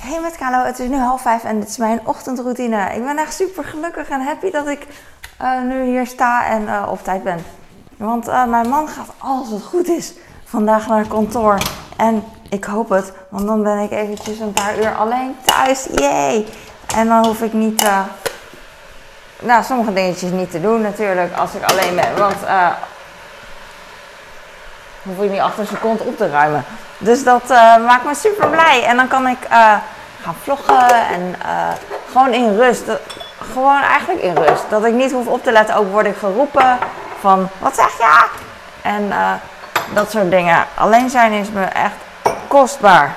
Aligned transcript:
Hey 0.00 0.20
met 0.20 0.36
Kalo, 0.36 0.64
het 0.64 0.78
is 0.78 0.88
nu 0.88 0.96
half 0.96 1.22
vijf 1.22 1.44
en 1.44 1.60
dit 1.60 1.68
is 1.68 1.76
mijn 1.76 2.00
ochtendroutine. 2.04 2.94
Ik 2.94 3.04
ben 3.04 3.18
echt 3.18 3.34
super 3.34 3.64
gelukkig 3.64 4.08
en 4.08 4.20
happy 4.20 4.50
dat 4.50 4.66
ik 4.66 4.86
uh, 5.42 5.60
nu 5.62 5.84
hier 5.84 6.06
sta 6.06 6.46
en 6.46 6.62
uh, 6.62 6.86
op 6.90 7.04
tijd 7.04 7.22
ben. 7.22 7.44
Want 7.96 8.28
uh, 8.28 8.44
mijn 8.44 8.68
man 8.68 8.88
gaat, 8.88 9.08
als 9.18 9.50
het 9.50 9.62
goed 9.62 9.88
is, 9.88 10.12
vandaag 10.44 10.86
naar 10.86 11.06
kantoor. 11.06 11.58
En 11.96 12.24
ik 12.48 12.64
hoop 12.64 12.88
het, 12.88 13.12
want 13.28 13.46
dan 13.46 13.62
ben 13.62 13.78
ik 13.78 13.90
eventjes 13.90 14.38
een 14.38 14.52
paar 14.52 14.78
uur 14.78 14.94
alleen 14.96 15.36
thuis. 15.44 15.88
Yay! 15.94 16.46
En 16.94 17.08
dan 17.08 17.26
hoef 17.26 17.42
ik 17.42 17.52
niet, 17.52 17.90
nou, 19.40 19.62
sommige 19.64 19.92
dingetjes 19.92 20.30
niet 20.30 20.50
te 20.50 20.60
doen 20.60 20.80
natuurlijk 20.80 21.36
als 21.36 21.54
ik 21.54 21.62
alleen 21.62 21.94
ben. 21.94 22.16
Want 22.18 22.36
hoef 25.02 25.22
je 25.24 25.30
niet 25.30 25.40
achter 25.40 25.60
een 25.60 25.66
seconde 25.66 26.02
op 26.02 26.16
te 26.16 26.30
ruimen. 26.30 26.64
Dus 27.02 27.24
dat 27.24 27.42
uh, 27.50 27.76
maakt 27.86 28.04
me 28.04 28.14
super 28.14 28.48
blij. 28.48 28.84
En 28.84 28.96
dan 28.96 29.08
kan 29.08 29.26
ik 29.26 29.38
uh, 29.44 29.74
gaan 30.22 30.36
vloggen 30.42 30.88
en 30.88 31.34
uh, 31.46 31.68
gewoon 32.12 32.32
in 32.32 32.56
rust. 32.56 32.82
Gewoon 33.52 33.82
eigenlijk 33.82 34.22
in 34.22 34.36
rust. 34.36 34.62
Dat 34.68 34.84
ik 34.84 34.92
niet 34.92 35.12
hoef 35.12 35.26
op 35.26 35.42
te 35.42 35.52
letten. 35.52 35.74
Ook 35.74 35.90
word 35.90 36.06
ik 36.06 36.16
geroepen 36.16 36.78
van 37.20 37.48
wat 37.58 37.74
zeg 37.74 37.96
je? 37.98 38.26
En 38.82 39.12
dat 39.94 40.10
soort 40.10 40.30
dingen. 40.30 40.64
Alleen 40.74 41.10
zijn 41.10 41.32
is 41.32 41.50
me 41.50 41.64
echt 41.64 41.94
kostbaar. 42.48 43.14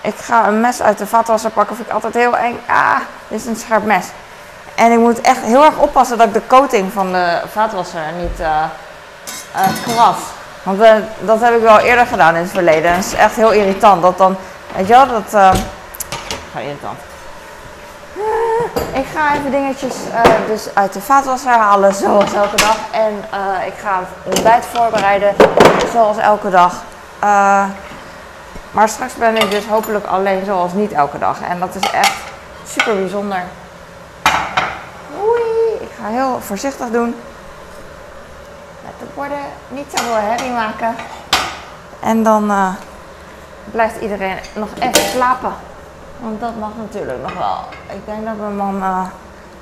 Ik 0.00 0.14
ga 0.16 0.46
een 0.46 0.60
mes 0.60 0.82
uit 0.82 0.98
de 0.98 1.06
vatwasser 1.06 1.50
pakken. 1.50 1.76
Vind 1.76 1.88
ik 1.88 1.94
altijd 1.94 2.14
heel 2.14 2.36
eng. 2.36 2.60
Ah, 2.66 2.96
dit 3.28 3.40
is 3.40 3.46
een 3.46 3.56
scherp 3.56 3.84
mes. 3.84 4.06
En 4.74 4.92
ik 4.92 4.98
moet 4.98 5.20
echt 5.20 5.40
heel 5.42 5.64
erg 5.64 5.76
oppassen 5.76 6.18
dat 6.18 6.26
ik 6.26 6.32
de 6.32 6.46
coating 6.46 6.92
van 6.92 7.12
de 7.12 7.42
vaatwasser 7.52 8.12
niet 8.18 8.40
kras. 9.82 10.18
Want 10.66 10.80
uh, 10.80 10.92
dat 11.20 11.40
heb 11.40 11.54
ik 11.54 11.62
wel 11.62 11.78
eerder 11.78 12.06
gedaan 12.06 12.34
in 12.34 12.40
het 12.40 12.50
verleden. 12.50 12.90
En 12.90 12.96
het 12.96 13.04
is 13.04 13.14
echt 13.14 13.36
heel 13.36 13.52
irritant. 13.52 14.02
Dat 14.02 14.18
dan, 14.18 14.36
weet 14.76 14.86
je 14.86 14.92
wel, 14.92 15.06
dat... 15.06 15.34
Uh, 15.34 15.50
ga 16.52 16.60
irritant. 16.60 16.98
Ik 18.92 19.06
ga 19.14 19.34
even 19.34 19.50
dingetjes 19.50 19.94
dus 20.46 20.68
uit 20.74 20.92
de 20.92 21.00
vaatwasser 21.00 21.52
halen, 21.52 21.94
zoals 21.94 22.32
elke 22.32 22.56
dag. 22.56 22.76
En 22.90 23.12
ik 23.66 23.72
ga 23.82 24.00
ontbijt 24.22 24.64
voorbereiden, 24.72 25.34
zoals 25.92 26.16
elke 26.16 26.50
dag. 26.50 26.72
maar 28.70 28.88
straks 28.88 29.14
ben 29.14 29.36
ik 29.36 29.50
dus 29.50 29.66
hopelijk 29.66 30.06
alleen, 30.06 30.44
zoals 30.44 30.72
niet 30.72 30.92
elke 30.92 31.18
dag. 31.18 31.40
En 31.48 31.60
dat 31.60 31.74
is 31.74 31.90
echt 31.90 32.16
super 32.68 32.94
bijzonder. 32.94 33.42
Oei, 35.22 35.74
ik 35.80 35.90
ga 36.00 36.08
heel 36.08 36.40
voorzichtig 36.40 36.90
doen 36.90 37.14
de 39.16 39.22
borden 39.22 39.44
niet 39.68 39.86
veel 39.88 40.14
herrie 40.14 40.50
maken. 40.50 40.94
En 42.00 42.22
dan 42.22 42.50
uh, 42.50 42.74
blijft 43.70 44.00
iedereen 44.00 44.36
nog 44.54 44.68
even 44.78 45.08
slapen. 45.10 45.52
Want 46.20 46.40
dat 46.40 46.56
mag 46.58 46.70
natuurlijk 46.76 47.22
nog 47.22 47.32
wel. 47.32 47.58
Ik 47.96 48.06
denk 48.06 48.24
dat 48.24 48.36
mijn 48.38 48.56
man. 48.56 48.76
Uh, 48.76 49.06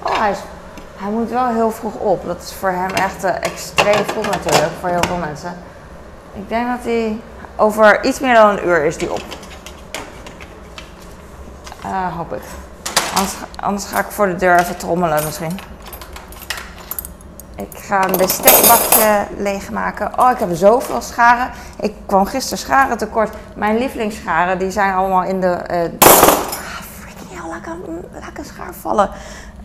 oh, 0.03 0.19
hij, 0.19 0.35
hij 0.97 1.11
moet 1.11 1.31
wel 1.31 1.47
heel 1.47 1.71
vroeg 1.71 1.95
op. 1.95 2.27
Dat 2.27 2.43
is 2.43 2.53
voor 2.53 2.71
hem 2.71 2.91
echt 2.91 3.25
uh, 3.25 3.35
extreem 3.41 4.05
vroeg 4.05 4.27
natuurlijk. 4.27 4.73
Voor 4.81 4.89
heel 4.89 5.03
veel 5.07 5.17
mensen. 5.17 5.57
Ik 6.33 6.49
denk 6.49 6.69
dat 6.69 6.85
hij. 6.85 7.21
Over 7.57 8.05
iets 8.05 8.19
meer 8.19 8.35
dan 8.35 8.49
een 8.49 8.67
uur 8.67 8.85
is 8.85 8.97
hij 8.97 9.09
op. 9.09 9.23
hoop 12.17 12.33
ik. 12.33 12.43
Anders, 13.15 13.35
anders 13.61 13.85
ga 13.85 13.99
ik 13.99 14.07
voor 14.09 14.27
de 14.27 14.37
deur 14.37 14.59
even 14.59 14.77
trommelen 14.77 15.25
misschien. 15.25 15.59
Ik 17.85 17.91
ga 17.91 18.09
een 18.09 18.17
bestekbakje 18.17 19.27
leegmaken. 19.37 20.19
Oh, 20.19 20.31
ik 20.31 20.39
heb 20.39 20.49
zoveel 20.53 21.01
scharen. 21.01 21.51
Ik 21.81 21.95
kwam 22.07 22.25
gisteren 22.27 22.59
scharen 22.59 22.99
tekort. 22.99 23.37
Mijn 23.57 23.79
lievelingsscharen, 23.79 24.59
die 24.59 24.71
zijn 24.71 24.95
allemaal 24.95 25.23
in 25.23 25.41
de... 25.41 25.47
Uh, 25.47 25.77
ah, 25.77 26.83
freaking 26.99 27.31
hell, 27.31 27.49
laat 27.49 27.67
een, 27.67 28.05
laat 28.13 28.39
een 28.39 28.45
schaar 28.45 28.75
vallen. 28.75 29.11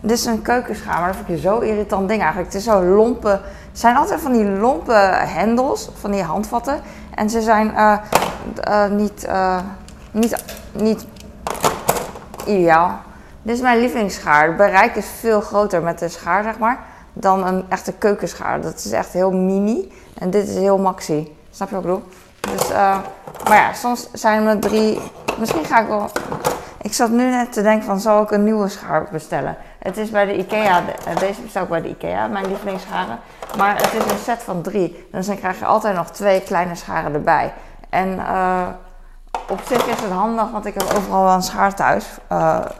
Dit 0.00 0.10
is 0.18 0.24
een 0.24 0.42
keukenschaar, 0.42 0.98
maar 0.98 1.06
dat 1.06 1.16
vind 1.16 1.38
ik 1.38 1.44
zo 1.44 1.58
irritant 1.58 2.08
ding 2.08 2.20
eigenlijk. 2.20 2.52
Het 2.52 2.60
is 2.60 2.68
zo 2.68 2.82
lompe... 2.82 3.28
Het 3.28 3.80
zijn 3.80 3.96
altijd 3.96 4.20
van 4.20 4.32
die 4.32 4.44
lompe 4.44 4.92
hendels, 5.26 5.90
van 6.00 6.10
die 6.10 6.22
handvatten. 6.22 6.80
En 7.14 7.30
ze 7.30 7.40
zijn 7.40 7.72
uh, 7.76 7.96
uh, 8.68 8.86
niet, 8.86 9.28
niet, 10.10 10.44
niet 10.72 11.06
ideaal. 12.46 13.00
Dit 13.42 13.54
is 13.54 13.62
mijn 13.62 13.80
lievelingsschaar. 13.80 14.46
Het 14.46 14.56
bereik 14.56 14.96
is 14.96 15.06
veel 15.20 15.40
groter 15.40 15.82
met 15.82 15.98
de 15.98 16.08
schaar, 16.08 16.42
zeg 16.42 16.58
maar 16.58 16.88
dan 17.12 17.46
een 17.46 17.64
echte 17.68 17.92
keukenschaar. 17.92 18.60
Dat 18.60 18.74
is 18.74 18.92
echt 18.92 19.12
heel 19.12 19.30
mini. 19.30 19.92
En 20.18 20.30
dit 20.30 20.48
is 20.48 20.54
heel 20.54 20.78
maxi. 20.78 21.36
Snap 21.50 21.68
je 21.68 21.74
wat 21.74 21.84
ik 21.84 21.90
bedoel? 21.90 22.08
Dus, 22.40 22.70
uh, 22.70 22.98
maar 23.48 23.56
ja, 23.56 23.72
soms 23.72 24.08
zijn 24.12 24.46
er 24.46 24.58
drie. 24.58 25.00
Misschien 25.38 25.64
ga 25.64 25.80
ik 25.80 25.88
wel. 25.88 26.10
Ik 26.82 26.92
zat 26.92 27.10
nu 27.10 27.30
net 27.30 27.52
te 27.52 27.62
denken 27.62 27.86
van, 27.86 28.00
zal 28.00 28.22
ik 28.22 28.30
een 28.30 28.44
nieuwe 28.44 28.68
schaar 28.68 29.08
bestellen? 29.12 29.56
Het 29.78 29.96
is 29.96 30.10
bij 30.10 30.24
de 30.24 30.36
IKEA, 30.36 30.82
eh, 31.04 31.16
deze 31.16 31.40
bestel 31.40 31.62
ik 31.62 31.68
bij 31.68 31.82
de 31.82 31.88
IKEA, 31.88 32.26
mijn 32.26 32.46
lievelingsscharen. 32.46 33.18
Maar 33.56 33.76
het 33.76 33.92
is 33.92 34.12
een 34.12 34.18
set 34.18 34.42
van 34.42 34.62
drie. 34.62 35.08
Dus 35.12 35.26
dan 35.26 35.36
krijg 35.36 35.58
je 35.58 35.64
altijd 35.64 35.96
nog 35.96 36.10
twee 36.10 36.40
kleine 36.40 36.74
scharen 36.74 37.14
erbij. 37.14 37.52
En 37.90 38.08
uh, 38.08 38.66
op 39.48 39.60
zich 39.66 39.86
is 39.86 40.00
het 40.00 40.10
handig, 40.10 40.50
want 40.50 40.66
ik 40.66 40.74
heb 40.74 40.96
overal 40.96 41.24
wel 41.24 41.34
een 41.34 41.42
schaar 41.42 41.74
thuis. 41.74 42.06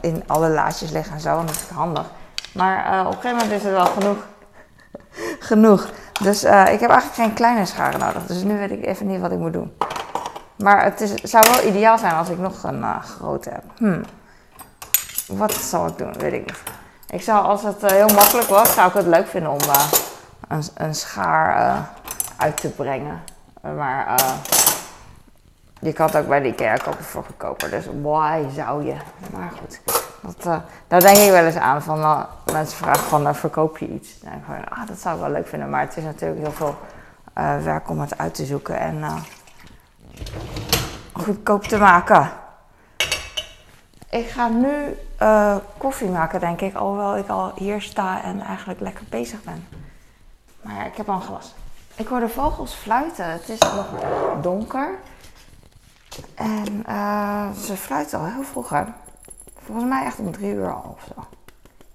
In 0.01 0.23
alle 0.27 0.49
laadjes 0.49 0.91
liggen 0.91 1.15
en 1.15 1.21
zo, 1.21 1.39
en 1.39 1.47
dat 1.47 1.55
is 1.55 1.69
handig. 1.75 2.05
Maar 2.53 2.93
uh, 2.93 3.01
op 3.01 3.07
een 3.07 3.21
gegeven 3.21 3.37
moment 3.37 3.53
is 3.53 3.63
het 3.63 3.73
wel 3.73 3.87
genoeg. 3.87 4.17
genoeg. 5.51 5.89
Dus 6.23 6.45
uh, 6.45 6.73
ik 6.73 6.81
heb 6.81 6.91
eigenlijk 6.91 7.15
geen 7.15 7.33
kleine 7.33 7.67
scharen 7.67 8.01
nodig. 8.01 8.27
Dus 8.27 8.43
nu 8.43 8.59
weet 8.59 8.71
ik 8.71 8.85
even 8.85 9.07
niet 9.07 9.21
wat 9.21 9.33
ik 9.33 9.39
moet 9.39 9.53
doen. 9.53 9.77
Maar 10.57 10.85
het 10.85 11.01
is, 11.01 11.15
zou 11.15 11.45
wel 11.51 11.65
ideaal 11.69 11.99
zijn 11.99 12.15
als 12.15 12.29
ik 12.29 12.39
nog 12.39 12.63
een 12.63 12.81
uh, 12.81 13.03
grote 13.03 13.51
heb. 13.51 13.65
Hmm. 13.77 14.03
Wat 15.27 15.55
zal 15.55 15.87
ik 15.87 15.99
doen? 15.99 16.13
Weet 16.13 16.33
ik 16.33 16.47
niet. 16.47 16.63
Ik 17.11 17.23
zou, 17.23 17.45
als 17.45 17.63
het 17.63 17.91
heel 17.91 18.09
makkelijk 18.09 18.49
was, 18.49 18.75
zou 18.75 18.89
ik 18.89 18.95
het 18.95 19.07
leuk 19.07 19.27
vinden 19.27 19.51
om 19.51 19.59
een, 20.49 20.63
een, 20.75 20.95
schaar 20.95 21.89
uit 22.37 22.57
te 22.57 22.69
brengen. 22.69 23.23
Maar 23.61 24.15
je 25.81 25.93
kan 25.93 26.07
het 26.07 26.17
ook 26.17 26.29
bij 26.29 26.41
de 26.41 26.49
IKEA 26.49 26.77
kopen 26.77 27.05
voor 27.05 27.25
goedkoper. 27.25 27.71
Dus 27.71 27.85
why 28.03 28.43
zou 28.55 28.85
je? 28.85 28.97
Maar 29.33 29.53
goed. 29.61 30.00
Dat, 30.21 30.47
uh, 30.47 30.57
daar 30.89 31.01
denk 31.01 31.17
ik 31.17 31.31
wel 31.31 31.45
eens 31.45 31.57
aan. 31.57 31.83
Van, 31.83 31.99
uh, 31.99 32.23
mensen 32.53 32.77
vragen 32.77 33.09
van, 33.09 33.27
uh, 33.27 33.35
verkoop 33.35 33.79
je 33.79 33.89
iets? 33.89 34.21
Dan 34.21 34.33
van, 34.47 34.69
ah, 34.69 34.87
dat 34.87 34.99
zou 34.99 35.15
ik 35.15 35.21
wel 35.21 35.31
leuk 35.31 35.47
vinden. 35.49 35.71
Maar 35.71 35.81
het 35.81 35.97
is 35.97 36.05
natuurlijk 36.05 36.41
heel 36.41 36.53
veel 36.53 36.77
werk 37.63 37.89
om 37.89 38.01
het 38.01 38.19
uit 38.19 38.35
te 38.35 38.45
zoeken 38.45 38.79
en 38.79 39.05
goedkoop 41.13 41.63
te 41.63 41.79
maken. 41.79 42.31
Ik 44.11 44.29
ga 44.29 44.49
nu 44.49 44.97
koffie 45.79 46.09
maken, 46.09 46.41
denk 46.41 46.61
ik. 46.61 46.75
Alhoewel 46.75 47.17
ik 47.17 47.29
al 47.29 47.53
hier 47.55 47.81
sta 47.81 48.23
en 48.23 48.41
eigenlijk 48.41 48.81
lekker 48.81 49.05
bezig 49.11 49.43
ben. 49.43 49.67
Maar 50.63 50.75
ja, 50.75 50.85
ik 50.85 50.97
heb 50.97 51.09
al 51.09 51.15
een 51.15 51.23
glas. 51.23 51.55
Ik 51.95 52.07
hoor 52.07 52.21
de 52.21 52.29
vogels 52.29 52.75
fluiten. 52.75 53.31
Het 53.31 53.49
is 53.49 53.59
nog 53.59 53.87
donker. 54.41 54.99
En 56.35 56.85
ze 57.65 57.77
fluiten 57.77 58.19
al 58.19 58.25
heel 58.25 58.43
vroeg. 58.43 58.73
Volgens 59.65 59.89
mij 59.89 60.05
echt 60.05 60.19
om 60.19 60.33
drie 60.33 60.55
uur 60.55 60.73
al 60.73 60.97
of 60.97 61.05
zo. 61.15 61.27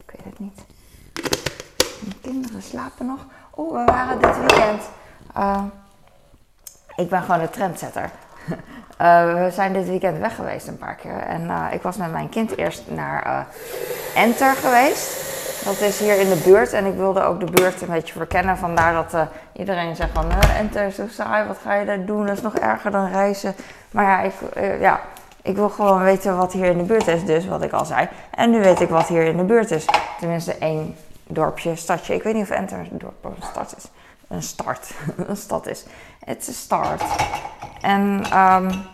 Ik 0.06 0.12
weet 0.16 0.26
het 0.26 0.40
niet. 0.40 0.66
Mijn 2.00 2.22
kinderen 2.22 2.62
slapen 2.62 3.06
nog. 3.06 3.26
Oh, 3.50 3.72
we 3.72 3.84
waren 3.86 4.22
dit 4.22 4.38
weekend. 4.38 4.82
Uh, 5.38 5.64
ik 6.96 7.10
ben 7.10 7.22
gewoon 7.22 7.40
een 7.40 7.50
trendsetter. 7.50 8.10
Uh, 9.02 9.34
we 9.44 9.50
zijn 9.52 9.74
dit 9.74 9.88
weekend 9.88 10.18
weg 10.18 10.36
geweest 10.36 10.68
een 10.68 10.78
paar 10.78 10.96
keer. 10.96 11.18
En 11.18 11.42
uh, 11.42 11.68
ik 11.72 11.82
was 11.82 11.98
met 11.98 12.12
mijn 12.12 12.30
kind 12.30 12.58
eerst 12.58 12.84
naar 12.90 13.48
Enter 14.16 14.56
geweest. 14.56 15.34
Dat 15.66 15.80
is 15.80 16.00
hier 16.00 16.20
in 16.20 16.30
de 16.30 16.42
buurt. 16.46 16.74
En 16.74 16.86
ik 16.86 16.96
wilde 16.96 17.22
ook 17.22 17.40
de 17.40 17.52
buurt 17.52 17.82
een 17.82 17.88
beetje 17.88 18.14
verkennen. 18.14 18.58
Vandaar 18.58 18.94
dat 18.94 19.28
iedereen 19.54 19.96
zegt 19.96 20.12
van... 20.14 20.32
Enter 20.58 20.86
is 20.86 20.96
zo 20.96 21.08
saai, 21.08 21.48
wat 21.48 21.58
ga 21.64 21.74
je 21.74 21.86
daar 21.86 22.06
doen? 22.06 22.26
Dat 22.26 22.36
is 22.36 22.42
nog 22.42 22.56
erger 22.56 22.92
dan 22.92 23.08
reizen. 23.12 23.56
Maar 23.92 24.06
ja, 24.06 24.22
ik, 24.22 24.34
ja 24.80 25.00
ik 25.46 25.56
wil 25.56 25.70
gewoon 25.70 26.04
weten 26.04 26.38
wat 26.38 26.54
hier 26.54 26.66
in 26.66 26.78
de 26.78 26.84
buurt 26.84 27.08
is, 27.08 27.26
dus 27.26 27.48
wat 27.48 27.62
ik 27.62 27.72
al 27.72 27.86
zei. 27.86 28.10
En 28.32 28.50
nu 28.50 28.60
weet 28.60 28.80
ik 28.80 28.90
wat 28.90 29.08
hier 29.08 29.24
in 29.24 29.38
de 29.38 29.44
buurt 29.44 29.72
is. 29.72 29.86
Tenminste 30.20 30.58
één 30.58 30.96
dorpje, 31.28 31.76
stadje. 31.76 32.14
Ik 32.14 32.24
weet 32.24 32.34
niet 32.34 32.44
of 32.44 32.50
Enter 32.50 32.80
een 32.80 32.90
dorp 32.92 33.26
of 33.26 33.32
een 33.36 33.48
stad 33.52 33.74
is. 33.78 33.84
Een 34.28 34.44
start, 34.44 34.92
een 35.28 35.38
stad 35.38 35.68
is. 35.68 35.86
Het 36.26 36.48
is 36.48 36.60
start. 36.60 37.04
En 37.82 38.24
um, 38.40 38.86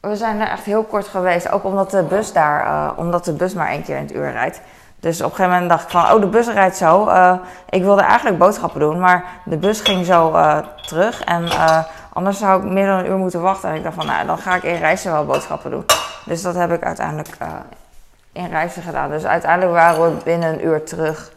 we 0.00 0.16
zijn 0.16 0.40
er 0.40 0.48
echt 0.48 0.64
heel 0.64 0.82
kort 0.84 1.08
geweest. 1.08 1.50
Ook 1.50 1.64
omdat 1.64 1.90
de 1.90 2.02
bus 2.02 2.32
daar, 2.32 2.64
uh, 2.64 2.90
omdat 2.96 3.24
de 3.24 3.32
bus 3.32 3.54
maar 3.54 3.68
één 3.68 3.82
keer 3.82 3.96
in 3.96 4.02
het 4.02 4.14
uur 4.14 4.30
rijdt. 4.30 4.60
Dus 5.00 5.20
op 5.20 5.30
een 5.30 5.36
gegeven 5.36 5.52
moment 5.52 5.70
dacht 5.70 5.84
ik 5.84 5.90
van, 5.90 6.12
oh 6.12 6.20
de 6.20 6.26
bus 6.26 6.48
rijdt 6.48 6.76
zo. 6.76 7.06
Uh, 7.08 7.34
ik 7.68 7.82
wilde 7.82 8.02
eigenlijk 8.02 8.38
boodschappen 8.38 8.80
doen, 8.80 9.00
maar 9.00 9.24
de 9.44 9.56
bus 9.56 9.80
ging 9.80 10.06
zo 10.06 10.32
uh, 10.32 10.58
terug. 10.82 11.24
En 11.24 11.44
Anders 12.12 12.38
zou 12.38 12.62
ik 12.64 12.72
meer 12.72 12.86
dan 12.86 12.98
een 12.98 13.06
uur 13.06 13.16
moeten 13.16 13.40
wachten. 13.40 13.68
En 13.68 13.74
ik 13.74 13.82
dacht 13.82 13.94
van, 13.94 14.06
nou, 14.06 14.26
dan 14.26 14.38
ga 14.38 14.54
ik 14.54 14.62
in 14.62 14.78
reizen 14.78 15.12
wel 15.12 15.26
boodschappen 15.26 15.70
doen. 15.70 15.84
Dus 16.24 16.42
dat 16.42 16.54
heb 16.54 16.72
ik 16.72 16.82
uiteindelijk 16.82 17.28
uh, 17.42 17.48
in 18.32 18.48
reizen 18.48 18.82
gedaan. 18.82 19.10
Dus 19.10 19.24
uiteindelijk 19.24 19.72
waren 19.72 20.02
we 20.04 20.22
binnen 20.24 20.52
een 20.52 20.66
uur 20.66 20.84
terug. 20.84 21.32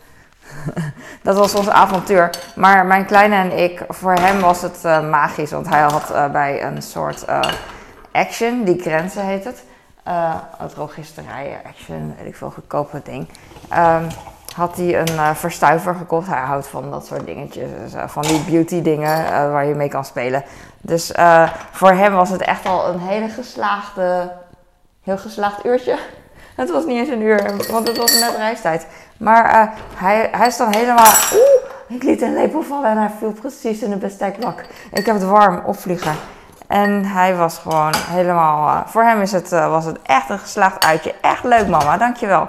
dat 1.23 1.37
was 1.37 1.55
ons 1.55 1.69
avontuur. 1.69 2.29
Maar 2.55 2.85
mijn 2.85 3.05
kleine 3.05 3.35
en 3.35 3.57
ik, 3.57 3.83
voor 3.89 4.13
hem 4.13 4.39
was 4.39 4.61
het 4.61 4.81
uh, 4.85 5.09
magisch. 5.09 5.51
Want 5.51 5.69
hij 5.69 5.81
had 5.81 6.11
uh, 6.11 6.31
bij 6.31 6.63
een 6.63 6.81
soort 6.81 7.25
Action, 8.11 8.63
die 8.63 8.81
grenzen 8.81 9.25
heet 9.25 9.43
het. 9.43 9.63
Uh, 10.07 10.35
drogisterij, 10.73 11.61
Action, 11.67 12.15
weet 12.17 12.27
ik 12.27 12.35
veel, 12.35 12.51
goedkope 12.51 13.01
ding. 13.03 13.27
Um, 13.73 14.07
had 14.55 14.75
hij 14.75 14.99
een 14.99 15.13
uh, 15.13 15.33
verstuiver 15.33 15.95
gekocht. 15.95 16.27
Hij 16.27 16.39
houdt 16.39 16.67
van 16.67 16.91
dat 16.91 17.05
soort 17.05 17.25
dingetjes, 17.25 17.69
dus, 17.83 17.93
uh, 17.93 18.07
van 18.07 18.21
die 18.21 18.39
beauty 18.39 18.81
dingen 18.81 19.19
uh, 19.19 19.27
waar 19.27 19.65
je 19.65 19.75
mee 19.75 19.87
kan 19.87 20.05
spelen. 20.05 20.43
Dus 20.81 21.11
voor 21.71 21.91
hem 21.91 22.13
was 22.13 22.29
het 22.29 22.41
echt 22.41 22.65
al 22.65 22.87
een 22.87 22.99
hele 22.99 23.29
geslaagde, 23.29 24.31
heel 25.03 25.17
geslaagd 25.17 25.65
uurtje. 25.65 25.97
Het 26.55 26.71
was 26.71 26.85
niet 26.85 26.97
eens 26.97 27.09
een 27.09 27.21
uur, 27.21 27.43
want 27.71 27.87
het 27.87 27.97
was 27.97 28.19
net 28.19 28.35
reistijd. 28.35 28.87
Maar 29.17 29.73
hij, 29.95 30.29
hij 30.31 30.47
is 30.47 30.57
dan 30.57 30.75
helemaal. 30.75 31.11
Oeh, 31.33 31.97
ik 31.97 32.03
liet 32.03 32.21
een 32.21 32.33
lepel 32.33 32.61
vallen 32.61 32.89
en 32.89 32.97
hij 32.97 33.09
viel 33.17 33.31
precies 33.31 33.81
in 33.81 33.89
de 33.89 33.95
bestekbak. 33.95 34.65
Ik 34.91 35.05
heb 35.05 35.15
het 35.15 35.23
warm 35.23 35.61
opvliegen. 35.65 36.15
En 36.67 37.05
hij 37.05 37.35
was 37.35 37.57
gewoon 37.57 37.93
helemaal. 37.95 38.83
voor 38.87 39.03
hem 39.03 39.21
is 39.21 39.31
het, 39.31 39.49
was 39.49 39.85
het 39.85 40.01
echt 40.01 40.29
een 40.29 40.39
geslaagd 40.39 40.85
uitje. 40.85 41.13
Echt 41.21 41.43
leuk, 41.43 41.67
mama, 41.67 41.97
dankjewel. 41.97 42.47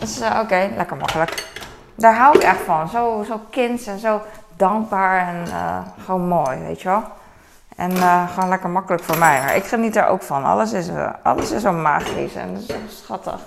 Dus 0.00 0.20
uh, 0.20 0.38
oké, 0.42 0.70
lekker 0.76 0.96
makkelijk. 0.96 1.46
Daar 1.94 2.16
hou 2.16 2.36
ik 2.36 2.42
echt 2.42 2.60
van. 2.60 2.88
Zo, 2.88 3.24
zo 3.26 3.40
kinds 3.50 3.86
en 3.86 3.98
zo 3.98 4.20
dankbaar 4.56 5.28
en 5.28 5.44
uh, 5.46 5.78
gewoon 6.04 6.28
mooi, 6.28 6.58
weet 6.58 6.80
je 6.80 6.88
wel. 6.88 7.02
En 7.76 7.90
uh, 7.90 8.32
gewoon 8.34 8.48
lekker 8.48 8.68
makkelijk 8.68 9.02
voor 9.02 9.18
mij. 9.18 9.40
Maar 9.40 9.56
ik 9.56 9.64
geniet 9.64 9.96
er 9.96 10.06
ook 10.06 10.22
van. 10.22 10.44
Alles 10.44 10.72
is, 10.72 10.88
alles 11.22 11.50
is 11.50 11.62
zo 11.62 11.72
magisch 11.72 12.34
en 12.34 12.60
zo 12.60 12.74
schattig. 12.88 13.40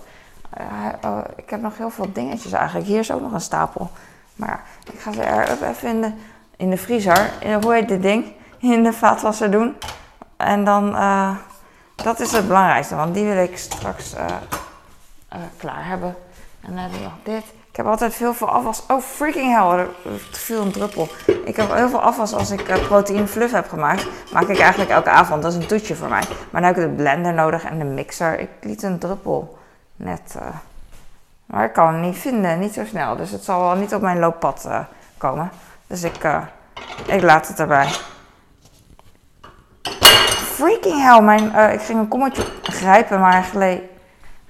Oh, 1.01 1.17
ik 1.35 1.49
heb 1.49 1.61
nog 1.61 1.77
heel 1.77 1.89
veel 1.89 2.11
dingetjes 2.13 2.51
eigenlijk. 2.51 2.87
Hier 2.87 2.99
is 2.99 3.11
ook 3.11 3.21
nog 3.21 3.33
een 3.33 3.41
stapel. 3.41 3.89
Maar 4.35 4.63
ik 4.93 4.99
ga 4.99 5.11
ze 5.11 5.23
er 5.23 5.63
even 5.69 5.89
in 5.89 6.01
de, 6.01 6.11
in 6.57 6.69
de 6.69 6.77
vriezer. 6.77 7.29
Hoe 7.61 7.73
heet 7.73 7.87
dit 7.87 8.01
ding? 8.01 8.25
In 8.59 8.83
de 8.83 8.93
vaatwasser 8.93 9.51
doen. 9.51 9.75
En 10.37 10.63
dan, 10.63 10.91
dat 11.95 12.19
is 12.19 12.31
het 12.31 12.47
belangrijkste. 12.47 12.95
Want 12.95 13.13
die 13.13 13.25
wil 13.25 13.43
ik 13.43 13.57
straks 13.57 14.15
klaar 15.57 15.87
hebben. 15.87 16.15
En 16.61 16.75
dan 16.75 16.77
heb 16.77 16.91
ik 16.93 17.01
nog 17.01 17.13
dit. 17.23 17.43
Ik 17.71 17.77
heb 17.77 17.85
altijd 17.85 18.13
veel 18.15 18.49
afwas. 18.49 18.83
Oh, 18.87 19.01
freaking 19.01 19.55
hell. 19.55 19.79
Er 19.79 19.89
viel 20.31 20.61
een 20.61 20.71
druppel. 20.71 21.07
Ik 21.45 21.55
heb 21.55 21.73
heel 21.73 21.89
veel 21.89 22.01
afwas 22.01 22.33
als 22.33 22.51
ik 22.51 22.69
uh, 22.69 22.87
proteïne 22.87 23.27
fluff 23.27 23.53
heb 23.53 23.69
gemaakt. 23.69 24.07
Maak 24.33 24.47
ik 24.47 24.59
eigenlijk 24.59 24.89
elke 24.91 25.09
avond. 25.09 25.41
Dat 25.41 25.51
is 25.51 25.57
een 25.57 25.67
toetje 25.67 25.95
voor 25.95 26.09
mij. 26.09 26.23
Maar 26.49 26.61
dan 26.61 26.73
heb 26.73 26.77
ik 26.77 26.89
de 26.89 26.95
blender 26.95 27.33
nodig 27.33 27.63
en 27.63 27.79
de 27.79 27.85
mixer. 27.85 28.39
Ik 28.39 28.49
liet 28.61 28.83
een 28.83 28.99
druppel 28.99 29.57
net. 29.95 30.35
Uh, 30.37 30.47
maar 31.45 31.65
ik 31.65 31.73
kan 31.73 31.93
het 31.93 32.01
niet 32.01 32.17
vinden. 32.17 32.59
Niet 32.59 32.73
zo 32.73 32.85
snel. 32.85 33.15
Dus 33.15 33.31
het 33.31 33.43
zal 33.43 33.61
wel 33.61 33.75
niet 33.75 33.93
op 33.93 34.01
mijn 34.01 34.19
looppad 34.19 34.63
uh, 34.67 34.79
komen. 35.17 35.51
Dus 35.87 36.03
ik, 36.03 36.27
ik 37.05 37.21
laat 37.21 37.47
het 37.47 37.59
erbij. 37.59 37.87
Freaking 40.35 41.01
hell. 41.01 41.21
Mijn, 41.21 41.73
ik 41.73 41.81
ging 41.81 41.99
een 41.99 42.07
kommetje 42.07 42.43
grijpen, 42.61 43.19
maar 43.19 43.31
hij 43.31 43.43
gleed 43.43 43.81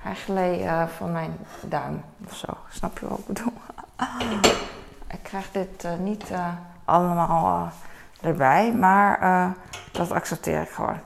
hij 0.02 0.16
gleed 0.16 0.62
uh, 0.62 0.88
van 0.88 1.12
mijn 1.12 1.38
duim 1.62 2.04
of 2.26 2.36
zo. 2.36 2.48
Snap 2.70 3.00
je 3.00 3.08
wat 3.08 3.20
ik 3.20 3.26
bedoel? 3.26 3.54
ik 5.08 5.20
krijg 5.24 5.52
dit 5.52 5.84
uh, 5.86 5.92
niet 6.00 6.32
uh, 6.32 6.48
allemaal 6.86 7.72
erbij, 8.22 8.74
maar 8.74 9.54
dat 9.92 10.12
accepteer 10.12 10.62
ik 10.62 10.70
gewoon. 10.70 11.00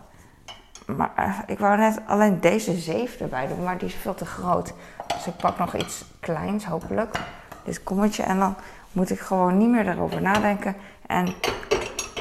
Maar 0.86 1.44
ik 1.48 1.60
wou 1.60 1.78
net 1.78 2.00
alleen 2.08 2.40
deze 2.40 2.78
zeef 2.78 3.20
erbij 3.20 3.48
doen, 3.48 3.64
maar 3.64 3.78
die 3.78 3.88
is 3.88 3.96
veel 3.96 4.16
te 4.16 4.26
groot. 4.26 4.74
Dus 5.08 5.28
ik 5.28 5.36
pak 5.36 5.58
nog 5.58 5.76
iets 5.76 6.06
kleins, 6.20 6.66
hopelijk. 6.66 7.20
Dit 7.64 7.84
kommetje. 7.84 8.24
En 8.24 8.40
dan 8.40 8.56
moet 8.92 9.10
ik 9.10 9.20
gewoon 9.20 9.58
niet 9.58 9.70
meer 9.70 9.88
erover 9.88 10.22
nadenken. 10.22 10.76
En 11.08 11.34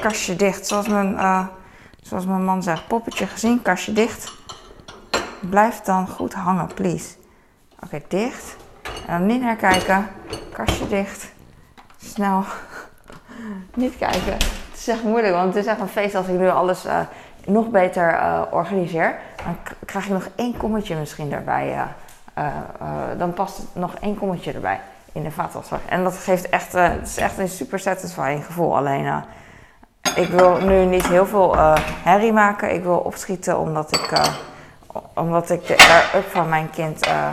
kastje 0.01 0.35
dicht. 0.35 0.67
Zoals 0.67 0.87
mijn, 0.87 1.17
zoals 2.01 2.25
mijn 2.25 2.45
man 2.45 2.63
zegt, 2.63 2.87
poppetje 2.87 3.27
gezien, 3.27 3.61
kastje 3.61 3.93
dicht. 3.93 4.44
Blijf 5.49 5.81
dan 5.81 6.07
goed 6.07 6.33
hangen, 6.33 6.73
please. 6.73 7.15
Oké, 7.83 8.01
dicht. 8.07 8.55
En 9.07 9.17
dan 9.17 9.25
niet 9.25 9.41
naar 9.41 9.55
kijken. 9.55 10.07
Kastje 10.53 10.87
dicht. 10.87 11.31
Snel. 11.97 12.43
niet 13.73 13.97
kijken. 13.97 14.33
Het 14.33 14.77
is 14.77 14.87
echt 14.87 15.03
moeilijk, 15.03 15.33
want 15.33 15.53
het 15.53 15.63
is 15.63 15.71
echt 15.71 15.79
een 15.79 15.87
feest 15.87 16.15
als 16.15 16.27
ik 16.27 16.37
nu 16.37 16.49
alles 16.49 16.85
uh, 16.85 16.99
nog 17.45 17.69
beter 17.69 18.13
uh, 18.13 18.41
organiseer. 18.51 19.15
Dan 19.45 19.57
krijg 19.85 20.05
ik 20.05 20.11
nog 20.11 20.27
één 20.35 20.57
kommetje 20.57 20.95
misschien 20.95 21.33
erbij. 21.33 21.87
Uh, 22.37 22.47
dan 23.17 23.33
past 23.33 23.61
nog 23.73 23.95
één 23.95 24.17
kommetje 24.17 24.53
erbij 24.53 24.79
in 25.11 25.23
de 25.23 25.31
vaatwasser. 25.31 25.79
En 25.89 26.03
dat 26.03 26.17
geeft 26.17 26.49
echt, 26.49 26.73
het 26.73 27.07
is 27.07 27.17
echt 27.17 27.37
een 27.37 27.49
super 27.49 27.79
satisfying 27.79 28.45
gevoel. 28.45 28.77
Alleen, 28.77 29.23
ik 30.15 30.27
wil 30.27 30.57
nu 30.57 30.85
niet 30.85 31.07
heel 31.07 31.25
veel 31.25 31.55
herrie 32.03 32.33
maken. 32.33 32.73
Ik 32.73 32.83
wil 32.83 32.97
opschieten 32.97 33.59
omdat 33.59 33.95
ik 33.95 34.11
omdat 35.13 35.49
ik 35.49 35.67
de 35.67 35.77
air-up 35.77 36.31
van 36.31 36.49
mijn 36.49 36.69
kind 36.69 37.07
uh, 37.07 37.27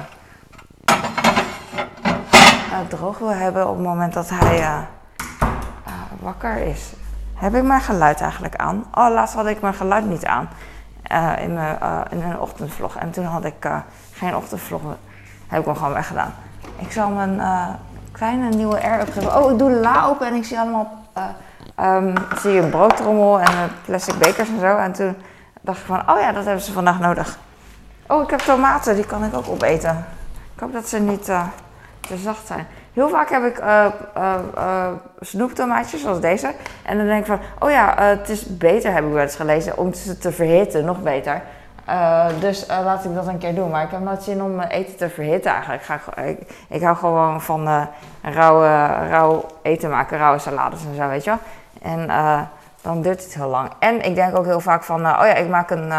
uh, 2.70 2.78
droog 2.88 3.18
wil 3.18 3.32
hebben 3.32 3.68
op 3.68 3.76
het 3.76 3.86
moment 3.86 4.12
dat 4.12 4.28
hij 4.28 4.60
uh, 4.60 4.78
wakker 6.20 6.56
is. 6.56 6.92
Heb 7.34 7.54
ik 7.54 7.62
mijn 7.62 7.80
geluid 7.80 8.20
eigenlijk 8.20 8.56
aan? 8.56 8.84
Oh, 8.94 9.12
laatst 9.12 9.34
had 9.34 9.46
ik 9.46 9.60
mijn 9.60 9.74
geluid 9.74 10.04
niet 10.04 10.26
aan 10.26 10.48
in, 11.38 11.54
mijn, 11.54 11.78
in 12.10 12.22
een 12.22 12.38
ochtendvlog. 12.38 12.96
En 12.96 13.10
toen 13.10 13.24
had 13.24 13.44
ik 13.44 13.68
geen 14.12 14.36
ochtendvlog. 14.36 14.80
Heb 15.46 15.60
ik 15.60 15.66
hem 15.66 15.76
gewoon 15.76 15.92
weggedaan. 15.92 16.34
Ik 16.78 16.92
zal 16.92 17.08
mijn 17.08 17.40
kleine 18.12 18.48
nieuwe 18.48 18.82
air-up 18.82 19.12
geven. 19.12 19.42
Oh, 19.42 19.52
ik 19.52 19.58
doe 19.58 19.70
de 19.70 19.80
la 19.80 20.04
open 20.04 20.26
en 20.26 20.34
ik 20.34 20.44
zie 20.44 20.58
allemaal... 20.58 21.00
Um, 21.80 22.14
zie 22.38 22.58
een 22.58 22.70
broodtrommel 22.70 23.40
en 23.40 23.70
plastic 23.84 24.18
bekers 24.18 24.48
en 24.48 24.60
zo. 24.60 24.76
En 24.76 24.92
toen 24.92 25.16
dacht 25.60 25.78
ik 25.78 25.84
van, 25.84 26.10
oh 26.10 26.20
ja, 26.20 26.32
dat 26.32 26.44
hebben 26.44 26.62
ze 26.62 26.72
vandaag 26.72 26.98
nodig. 26.98 27.38
Oh, 28.06 28.22
ik 28.22 28.31
heb 28.31 28.40
tomaten, 28.40 28.94
die 28.94 29.06
kan 29.06 29.25
ik 29.25 29.34
ook 29.34 29.49
opeten. 29.49 30.06
Ik 30.54 30.60
hoop 30.60 30.72
dat 30.72 30.88
ze 30.88 30.99
niet 30.99 31.28
uh, 31.28 31.46
te 32.00 32.16
zacht 32.16 32.46
zijn. 32.46 32.66
Heel 32.93 33.08
vaak 33.08 33.31
heb 33.31 33.44
ik 33.44 33.58
uh, 33.58 33.87
uh, 34.16 34.87
snoeptomaatjes 35.20 36.00
zoals 36.00 36.20
deze. 36.20 36.52
En 36.82 36.96
dan 36.96 37.06
denk 37.06 37.20
ik 37.20 37.26
van, 37.26 37.38
oh 37.58 37.70
ja, 37.70 37.94
het 37.96 38.28
is 38.28 38.56
beter, 38.56 38.93
heb 38.93 39.04
ik 39.04 39.12
wel 39.12 39.22
eens 39.22 39.37
gelezen, 39.37 39.78
om 39.78 39.94
ze 39.94 40.19
te 40.19 40.32
verhitten, 40.32 40.84
nog 40.84 41.02
beter. 41.02 41.43
dus 42.40 42.66
laat 42.69 43.04
ik 43.04 43.14
dat 43.14 43.26
een 43.26 43.38
keer 43.38 43.54
doen. 43.54 43.70
Maar 43.70 43.84
ik 43.84 43.90
heb 43.90 44.00
nooit 44.00 44.22
zin 44.22 44.43
om 44.43 44.60
eten 44.60 44.96
te 44.96 45.08
verhitten 45.08 45.52
eigenlijk. 45.52 45.82
Ik, 45.82 45.88
ga, 45.88 46.22
ik, 46.22 46.38
ik 46.69 46.82
hou 46.82 46.96
gewoon 46.96 47.43
van 47.43 47.88
rauwe, 48.22 48.87
rauw 49.08 49.46
eten 49.62 49.90
maken, 49.90 50.19
rauwe 50.19 50.38
salades 50.38 50.84
en 50.84 50.94
zo, 50.94 51.08
weet 51.08 51.25
je 51.25 51.31
wel. 51.31 51.38
En 51.93 52.06
dan 52.82 53.02
duurt 53.02 53.25
het 53.25 53.34
heel 53.34 53.48
lang. 53.48 53.70
En 53.78 54.05
ik 54.05 54.14
denk 54.14 54.37
ook 54.37 54.44
heel 54.44 54.60
vaak 54.60 54.82
van, 54.82 55.00
oh 55.00 55.26
ja, 55.26 55.34
ik 55.34 55.48
maak 55.48 55.70
een 55.70 55.93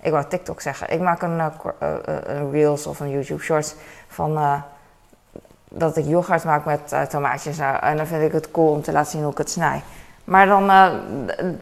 ik 0.00 0.10
wou 0.10 0.24
TikTok 0.28 0.60
zeggen. 0.60 0.92
Ik 0.92 1.00
maak 1.00 1.22
een, 1.22 1.38
uh, 1.38 1.46
een 2.22 2.50
Reels 2.50 2.86
of 2.86 3.00
een 3.00 3.10
YouTube 3.10 3.42
Shorts 3.42 3.74
van 4.08 4.62
dat 5.68 5.96
ik 5.96 6.06
yoghurt 6.06 6.44
maak 6.44 6.64
met 6.64 7.10
tomaatjes. 7.10 7.58
en 7.58 7.96
dan 7.96 8.06
vind 8.06 8.22
ik 8.22 8.32
het 8.32 8.50
cool 8.50 8.72
om 8.72 8.82
te 8.82 8.92
laten 8.92 9.10
zien 9.10 9.22
hoe 9.22 9.32
ik 9.32 9.38
het 9.38 9.50
snij. 9.50 9.82
Maar 10.24 10.46
dan, 10.46 10.70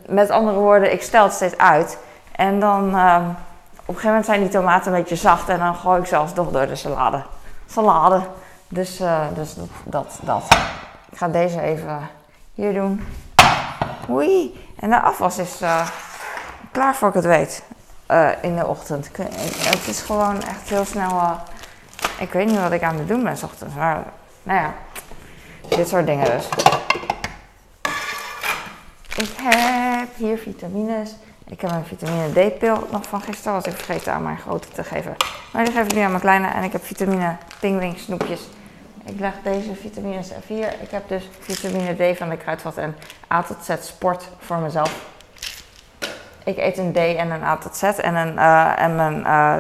met 0.09 0.31
andere 0.31 0.59
woorden, 0.59 0.93
ik 0.93 1.03
stel 1.03 1.25
het 1.25 1.33
steeds 1.33 1.57
uit. 1.57 1.99
En 2.33 2.61
dan, 2.61 2.85
op 2.85 2.95
een 2.95 4.01
gegeven 4.01 4.07
moment 4.07 4.25
zijn 4.25 4.41
die 4.41 4.49
tomaten 4.49 4.93
een 4.93 4.99
beetje 4.99 5.17
zacht. 5.17 5.49
En 5.49 5.59
dan 5.59 5.75
gooi 5.75 6.01
ik 6.01 6.07
zelfs 6.07 6.33
toch 6.33 6.51
door 6.51 6.67
de 6.67 6.77
salade. 6.77 7.23
Salade. 7.67 8.21
Dus, 8.69 9.03
dus 9.35 9.55
dat, 9.55 9.69
dat, 9.85 10.19
dat. 10.23 10.43
Ik 11.11 11.19
ga 11.19 11.29
deze 11.29 11.61
even 11.61 12.09
hier 12.55 12.75
doen. 12.75 13.07
Oei. 14.11 14.67
En 14.79 14.91
de 14.91 15.01
afwas 15.01 15.39
is 15.39 15.61
klaar 16.73 16.95
voor 16.95 17.09
ik 17.09 17.15
het 17.15 17.25
weet. 17.25 17.63
Uh, 18.11 18.29
in 18.41 18.57
de 18.57 18.67
ochtend. 18.67 19.11
Het 19.17 19.87
is 19.87 20.01
gewoon 20.01 20.43
echt 20.43 20.69
heel 20.69 20.85
snel. 20.85 21.37
Ik 22.19 22.33
weet 22.33 22.47
niet 22.47 22.61
wat 22.61 22.73
ik 22.73 22.83
aan 22.83 22.99
het 22.99 23.09
doen 23.09 23.23
ben 23.23 23.37
s 23.37 23.43
ochtends. 23.43 23.75
Maar 23.75 24.05
nou 24.43 24.61
ja, 24.61 24.75
dit 25.77 25.89
soort 25.89 26.07
dingen 26.07 26.25
dus. 26.25 26.49
Ik 29.17 29.31
heb 29.37 30.09
hier 30.17 30.39
vitamines. 30.39 31.15
Ik 31.47 31.61
heb 31.61 31.71
een 31.71 31.85
vitamine 31.85 32.31
D-pil 32.31 32.89
nog 32.91 33.07
van 33.09 33.21
gisteren. 33.21 33.53
Was 33.53 33.65
ik 33.65 33.77
vergeten 33.77 34.13
aan 34.13 34.23
mijn 34.23 34.39
grote 34.39 34.69
te 34.69 34.85
geven. 34.85 35.17
Maar 35.53 35.65
die 35.65 35.75
geef 35.75 35.85
ik 35.85 35.95
nu 35.95 36.01
aan 36.01 36.11
mijn 36.11 36.23
kleine. 36.23 36.49
En 36.49 36.63
ik 36.63 36.73
heb 36.73 36.85
vitamine 36.85 37.37
pingwing 37.61 37.99
snoepjes. 37.99 38.41
Ik 39.05 39.21
leg 39.21 39.33
deze 39.43 39.75
vitamines 39.75 40.31
even 40.31 40.55
hier. 40.55 40.75
Ik 40.81 40.91
heb 40.91 41.09
dus 41.09 41.29
vitamine 41.41 42.13
D 42.13 42.17
van 42.17 42.29
de 42.29 42.37
kruidvat 42.37 42.77
en 42.77 42.97
A 43.33 43.43
tot 43.43 43.57
Z 43.65 43.71
sport 43.81 44.29
voor 44.39 44.59
mezelf. 44.59 45.17
Ik 46.49 46.59
eet 46.59 46.79
een 46.79 46.93
D 46.93 46.97
en 46.97 47.31
een 47.31 47.43
A 47.43 47.57
tot 47.57 47.77
Z. 47.77 47.83
En, 47.83 48.15
een, 48.15 48.35
uh, 48.35 48.81
en 48.81 48.97
mijn 48.97 49.19
uh, 49.21 49.55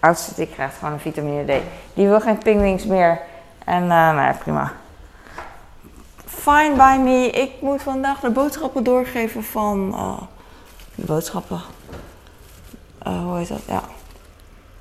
oudste 0.00 0.34
die 0.34 0.46
krijgt 0.46 0.78
gewoon 0.78 0.92
een 0.92 1.00
vitamine 1.00 1.44
D. 1.44 1.62
Die 1.94 2.08
wil 2.08 2.20
geen 2.20 2.38
pingwings 2.38 2.84
meer. 2.84 3.20
En 3.64 3.82
uh, 3.82 3.88
nou 3.88 4.20
ja, 4.20 4.32
prima. 4.32 4.72
Fine 6.26 6.74
by 6.76 6.96
me. 7.02 7.30
Ik 7.30 7.60
moet 7.60 7.82
vandaag 7.82 8.20
de 8.20 8.30
boodschappen 8.30 8.84
doorgeven 8.84 9.44
van... 9.44 9.90
de 10.94 11.04
boodschappen. 11.04 11.60
hoe 13.02 13.36
heet 13.36 13.48
dat? 13.48 13.62
Ja. 13.66 13.82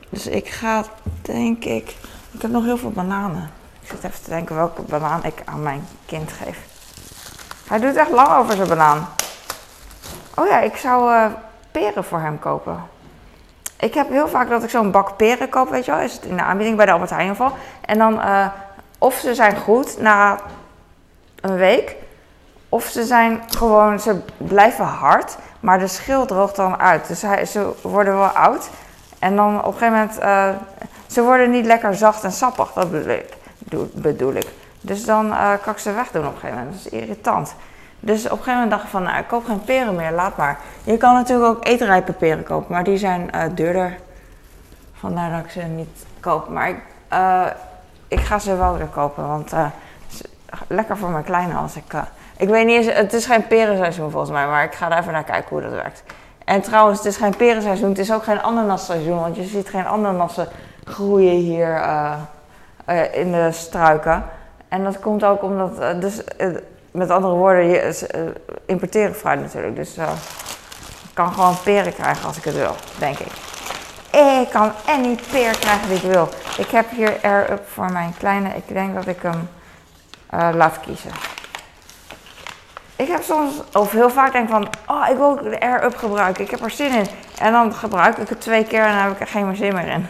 Dus 0.10 0.28
ik 0.28 0.48
ga, 0.48 0.84
denk 1.22 1.66
ik... 1.66 1.96
Ik 2.32 2.42
heb 2.42 2.52
nog 2.52 2.64
heel 2.64 2.78
veel 2.78 2.92
bananen. 2.92 3.50
Ik 3.82 3.90
zit 3.90 4.04
even 4.04 4.24
te 4.24 4.30
denken 4.30 4.56
welke 4.56 4.82
banaan 4.82 5.24
ik 5.24 5.42
aan 5.46 5.64
mijn 5.64 5.88
kind 6.06 6.32
geef. 6.32 6.60
Hij 7.68 7.80
doet 7.80 7.96
echt 7.96 8.12
lang 8.12 8.38
over 8.38 8.56
zijn 8.56 8.68
banaan. 8.68 9.08
Oh 10.40 10.48
ja, 10.48 10.60
ik 10.60 10.76
zou 10.76 11.12
uh, 11.12 11.26
peren 11.72 12.04
voor 12.04 12.20
hem 12.20 12.40
kopen. 12.40 12.84
Ik 13.80 13.94
heb 13.94 14.10
heel 14.10 14.28
vaak 14.28 14.50
dat 14.50 14.64
ik 14.64 14.70
zo'n 14.70 14.92
bak 14.92 15.16
peren 15.16 15.50
koop, 15.50 15.70
weet 15.70 15.86
je 15.86 15.92
wel. 15.92 16.00
Is 16.00 16.14
het 16.14 16.26
in 16.26 16.36
de 16.36 16.42
aanbieding 16.44 16.78
bij 16.78 16.86
de 16.86 16.92
Albert 16.92 17.10
Heijn. 17.10 17.38
En 17.82 17.98
dan, 17.98 18.22
eh, 18.22 18.48
of 18.98 19.16
ze 19.16 19.36
zijn 19.36 19.58
goed 19.58 20.02
na 20.02 20.40
een 21.42 21.56
week. 21.56 21.96
Of 22.70 22.86
ze 22.86 23.04
zijn 23.06 23.42
gewoon, 23.48 24.00
ze 24.00 24.20
blijven 24.38 24.86
hard. 24.86 25.38
Maar 25.60 25.80
de 25.80 25.88
schil 25.88 26.26
droogt 26.26 26.56
dan 26.56 26.80
uit. 26.80 27.08
Dus 27.08 27.22
hij, 27.22 27.46
ze 27.46 27.72
worden 27.82 28.18
wel 28.18 28.28
oud. 28.28 28.70
En 29.20 29.36
dan 29.36 29.58
op 29.58 29.66
een 29.66 29.80
gegeven 29.80 29.94
moment, 29.94 30.18
eh, 30.18 30.50
ze 31.08 31.22
worden 31.22 31.50
niet 31.50 31.66
lekker 31.66 31.96
zacht 31.96 32.24
en 32.24 32.32
sappig. 32.32 32.74
Dat 32.74 32.92
bedoel 32.92 33.14
ik. 33.14 33.34
doe- 33.58 33.88
bedoel 33.94 34.34
ik. 34.34 34.48
Dus 34.82 35.06
dan 35.06 35.34
eh, 35.34 35.52
kan 35.64 35.74
ik 35.74 35.80
ze 35.80 35.92
wegdoen 35.92 36.28
op 36.28 36.34
een 36.34 36.40
gegeven 36.40 36.58
moment. 36.64 36.84
Dat 36.84 36.94
is 36.94 37.00
irritant. 37.00 37.56
Dus 38.00 38.24
op 38.26 38.32
een 38.32 38.38
gegeven 38.38 38.54
moment 38.54 38.72
dacht 38.72 38.84
ik 38.84 38.90
van, 38.90 39.04
nou, 39.04 39.18
ik 39.18 39.28
koop 39.28 39.46
geen 39.46 39.62
peren 39.64 39.96
meer, 39.96 40.12
laat 40.12 40.38
maar. 40.38 40.58
Je 40.84 40.98
kan 40.98 41.14
natuurlijk 41.14 41.50
ook 41.50 41.66
eetrijpe 41.66 42.12
peren 42.14 42.44
kopen, 42.44 42.72
maar 42.74 42.84
die 42.84 42.98
zijn 42.98 43.32
eh, 43.32 43.42
duurder. 43.54 43.98
Vandaar 44.94 45.32
dat 45.32 45.40
ik 45.46 45.52
ze 45.52 45.62
niet 45.62 46.06
koop. 46.20 46.50
Maar 46.50 46.70
ik, 46.70 46.80
eh, 47.08 47.46
ik 48.08 48.20
ga 48.20 48.40
ze 48.40 48.56
wel 48.56 48.78
weer 48.78 48.88
kopen, 48.88 49.28
want 49.28 49.54
eh, 49.54 49.66
ze- 50.08 50.30
lekker 50.68 50.98
voor 50.98 51.10
mijn 51.10 51.24
kleine 51.24 51.54
als 51.54 51.76
ik... 51.76 51.84
ik 52.38 52.50
weet 52.50 52.66
niet 52.66 52.76
eens, 52.86 52.96
het 52.96 53.14
is 53.14 53.26
geen 53.26 53.48
perenseizoen 53.48 54.12
volgens 54.12 54.32
mij, 54.32 54.48
maar 54.48 54.64
ik 54.64 54.74
ga 54.76 54.92
er 54.92 54.98
even 54.98 55.12
naar 55.14 55.24
kijken 55.24 55.50
hoe 55.50 55.62
dat 55.62 55.72
werkt. 55.72 56.04
En 56.46 56.62
trouwens, 56.62 56.98
het 56.98 57.08
is 57.08 57.18
geen 57.18 57.36
perenseizoen, 57.36 57.90
het 57.90 58.00
is 58.00 58.14
ook 58.14 58.24
geen 58.24 58.42
ananasseizoen, 58.42 59.20
want 59.20 59.36
je 59.36 59.44
ziet 59.44 59.70
geen 59.70 59.86
ananassen 59.88 60.48
groeien 60.84 61.36
hier 61.36 61.82
in 63.14 63.32
de 63.32 63.52
struiken. 63.52 64.24
En 64.68 64.84
dat 64.84 65.00
komt 65.00 65.24
ook 65.24 65.44
omdat, 65.44 66.02
dus 66.02 66.22
met 66.98 67.10
andere 67.10 67.34
woorden, 67.34 67.70
je 67.70 67.94
ze, 67.94 68.08
eh, 68.08 68.22
importeren 68.66 69.16
fruit 69.16 69.42
natuurlijk. 69.42 69.76
Dus 69.76 69.98
eh, 69.98 70.10
ik 71.04 71.14
kan 71.14 71.34
gewoon 71.34 71.58
peren 71.64 71.94
krijgen 71.94 72.28
als 72.28 72.38
ik 72.38 72.44
het 72.44 72.56
wil, 72.56 72.76
denk 73.00 73.20
ik. 73.20 73.32
Ik 74.42 74.50
kan 74.50 74.72
any 74.86 75.18
peer 75.32 75.58
krijgen 75.60 75.88
die 75.88 75.98
ik 75.98 76.12
wil. 76.12 76.30
Ik 76.58 76.68
heb 76.68 76.90
hier 76.90 77.18
Air 77.22 77.52
Up 77.52 77.68
voor 77.68 77.92
mijn 77.92 78.14
kleine. 78.18 78.50
Ik 78.56 78.68
denk 78.68 78.96
dat 78.96 79.08
ik 79.08 79.22
hem 79.22 79.50
eh, 80.30 80.50
laat 80.54 80.80
kiezen. 80.80 81.12
Ik 82.96 83.08
heb 83.08 83.24
soms, 83.24 83.54
of 83.74 83.92
heel 83.92 84.10
vaak 84.10 84.32
denk 84.32 84.50
van, 84.50 84.68
oh, 84.88 85.08
ik 85.10 85.18
wil 85.18 85.36
de 85.36 85.60
Air 85.60 85.84
Up 85.84 85.96
gebruiken. 85.96 86.44
Ik 86.44 86.52
heb 86.52 86.64
er 86.64 86.72
zin 86.72 86.92
in. 86.92 87.08
En 87.40 87.52
dan 87.52 87.74
gebruik 87.74 88.18
ik 88.18 88.30
het 88.30 88.42
twee 88.42 88.64
keer 88.64 88.82
en 88.82 88.94
dan 88.94 89.04
heb 89.04 89.12
ik 89.12 89.20
er 89.20 89.28
geen 89.28 89.48
meer 89.48 89.56
zin 89.56 89.74
meer 89.74 89.88
in. 89.88 90.08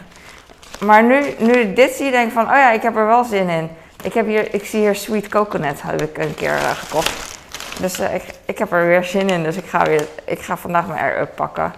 Maar 0.86 1.04
nu, 1.04 1.36
nu 1.38 1.74
dit 1.74 1.92
zie, 1.92 2.12
denk 2.12 2.28
ik 2.28 2.34
van, 2.34 2.44
oh 2.44 2.56
ja, 2.56 2.72
ik 2.72 2.82
heb 2.82 2.96
er 2.96 3.08
wel 3.08 3.24
zin 3.24 3.50
in. 3.50 3.70
Ik, 4.04 4.14
heb 4.14 4.26
hier, 4.26 4.54
ik 4.54 4.66
zie 4.66 4.80
hier 4.80 4.96
Sweet 4.96 5.28
Coconut, 5.28 5.82
heb 5.82 6.02
ik 6.02 6.18
een 6.18 6.36
keer 6.36 6.56
eh, 6.56 6.72
gekocht. 6.72 7.40
Dus 7.80 8.00
eh, 8.00 8.16
ik, 8.16 8.24
ik 8.46 8.58
heb 8.58 8.72
er 8.72 8.86
weer 8.86 9.04
zin 9.04 9.30
in. 9.30 9.44
Dus 9.44 9.56
ik 9.56 9.66
ga, 9.66 9.86
weer, 9.86 10.08
ik 10.26 10.42
ga 10.42 10.58
vandaag 10.58 10.88
mijn 10.88 11.00
Air 11.00 11.20
Up 11.20 11.36
pakken. 11.36 11.74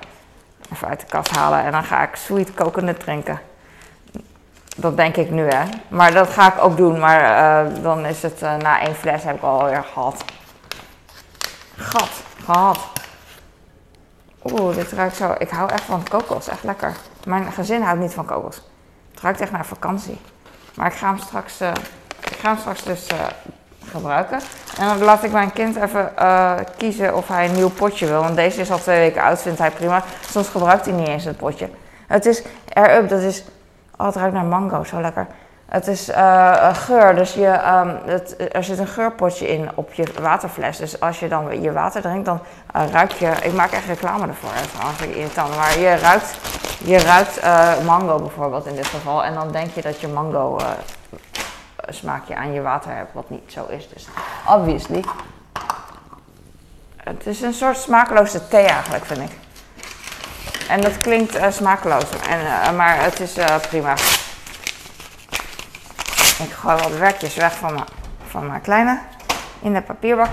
Even 0.73 0.87
uit 0.87 0.99
de 0.99 1.05
kast 1.05 1.35
halen. 1.35 1.63
En 1.63 1.71
dan 1.71 1.83
ga 1.83 2.03
ik 2.03 2.15
Sweet 2.15 2.53
Coconut 2.53 2.99
drinken. 2.99 3.39
Dat 4.75 4.97
denk 4.97 5.15
ik 5.15 5.29
nu, 5.29 5.47
hè. 5.49 5.63
Maar 5.87 6.13
dat 6.13 6.29
ga 6.29 6.53
ik 6.53 6.63
ook 6.63 6.77
doen. 6.77 6.99
Maar 6.99 7.21
eh, 7.21 7.83
dan 7.83 8.05
is 8.05 8.21
het 8.21 8.41
na 8.41 8.81
één 8.81 8.95
fles 8.95 9.23
heb 9.23 9.35
ik 9.35 9.43
alweer 9.43 9.83
gehad. 9.93 10.23
Gat, 11.75 12.11
gehad. 12.45 12.79
Oeh, 14.43 14.75
dit 14.75 14.91
ruikt 14.91 15.15
zo. 15.15 15.35
Ik 15.37 15.49
hou 15.49 15.69
echt 15.71 15.83
van 15.83 16.03
kokos. 16.09 16.47
Echt 16.47 16.63
lekker. 16.63 16.95
Mijn 17.25 17.51
gezin 17.51 17.81
houdt 17.81 17.99
niet 17.99 18.13
van 18.13 18.25
kokos. 18.25 18.61
Het 19.11 19.21
ruikt 19.21 19.41
echt 19.41 19.51
naar 19.51 19.65
vakantie. 19.65 20.17
Maar 20.75 20.87
ik 20.87 20.97
ga 20.97 21.07
hem 21.07 21.17
straks, 21.17 21.61
ik 22.31 22.37
ga 22.37 22.49
hem 22.49 22.57
straks 22.57 22.83
dus 22.83 23.07
eh, 23.07 23.17
gebruiken. 23.85 24.39
En 24.79 24.87
dan 24.87 25.03
laat 25.03 25.23
ik 25.23 25.31
mijn 25.31 25.53
kind 25.53 25.75
even 25.75 26.17
eh, 26.17 26.53
kiezen 26.77 27.15
of 27.15 27.27
hij 27.27 27.45
een 27.45 27.55
nieuw 27.55 27.69
potje 27.69 28.05
wil. 28.05 28.21
Want 28.21 28.35
deze 28.35 28.61
is 28.61 28.71
al 28.71 28.77
twee 28.77 28.99
weken 28.99 29.21
oud, 29.21 29.41
vindt 29.41 29.59
hij 29.59 29.71
prima. 29.71 30.03
Soms 30.29 30.47
gebruikt 30.47 30.85
hij 30.85 30.93
niet 30.93 31.07
eens 31.07 31.23
het 31.23 31.37
potje. 31.37 31.69
Het 32.07 32.25
is 32.25 32.43
Air 32.73 32.95
Up, 32.95 33.09
dat 33.09 33.21
is... 33.21 33.43
Oh, 33.97 34.05
het 34.05 34.15
ruikt 34.15 34.33
naar 34.33 34.45
mango, 34.45 34.83
zo 34.83 35.01
lekker. 35.01 35.27
Het 35.65 35.87
is 35.87 36.09
eh, 36.09 36.73
geur, 36.73 37.15
dus 37.15 37.33
je, 37.33 37.47
ehm, 37.47 37.95
het, 38.05 38.35
er 38.51 38.63
zit 38.63 38.79
een 38.79 38.87
geurpotje 38.87 39.47
in 39.47 39.69
op 39.75 39.93
je 39.93 40.07
waterfles. 40.21 40.77
Dus 40.77 40.99
als 40.99 41.19
je 41.19 41.27
dan 41.27 41.61
je 41.61 41.71
water 41.71 42.01
drinkt, 42.01 42.25
dan 42.25 42.39
ruik 42.91 43.11
je... 43.11 43.31
Ik 43.41 43.53
maak 43.53 43.71
echt 43.71 43.85
reclame 43.85 44.27
ervoor, 44.27 44.49
trouwens, 44.73 45.01
irritant. 45.01 45.55
Maar 45.55 45.79
je 45.79 45.95
ruikt, 45.95 46.37
je 46.83 46.97
ruikt 46.97 47.41
mango 47.85 48.19
bijvoorbeeld 48.19 48.65
in 48.65 48.75
dit 48.75 48.87
geval. 48.87 49.23
En 49.23 49.33
dan 49.33 49.51
denk 49.51 49.69
je 49.73 49.81
dat 49.81 49.99
je 49.99 50.07
mango 50.07 50.57
smaakje 51.93 52.35
aan 52.35 52.53
je 52.53 52.61
water 52.61 52.95
hebt, 52.95 53.13
wat 53.13 53.29
niet 53.29 53.51
zo 53.51 53.65
is. 53.65 53.89
Dus 53.89 54.07
obviously. 54.47 55.03
Het 57.03 57.27
is 57.27 57.41
een 57.41 57.53
soort 57.53 57.77
smakeloze 57.77 58.47
thee 58.47 58.65
eigenlijk, 58.65 59.05
vind 59.05 59.19
ik. 59.19 59.37
En 60.69 60.81
dat 60.81 61.01
klinkt 61.01 61.35
eh, 61.35 61.51
smakeloos, 61.51 62.09
en, 62.29 62.39
eh, 62.39 62.71
maar 62.75 63.03
het 63.03 63.19
is 63.19 63.37
eh, 63.37 63.55
prima. 63.69 63.93
Ik 66.43 66.51
gooi 66.51 66.75
wat 66.75 66.97
werkjes 66.97 67.35
weg 67.35 67.53
van 67.53 67.73
mijn, 67.73 67.85
van 68.27 68.47
mijn 68.47 68.61
kleine 68.61 68.99
in 69.61 69.73
de 69.73 69.81
papierbak. 69.81 70.29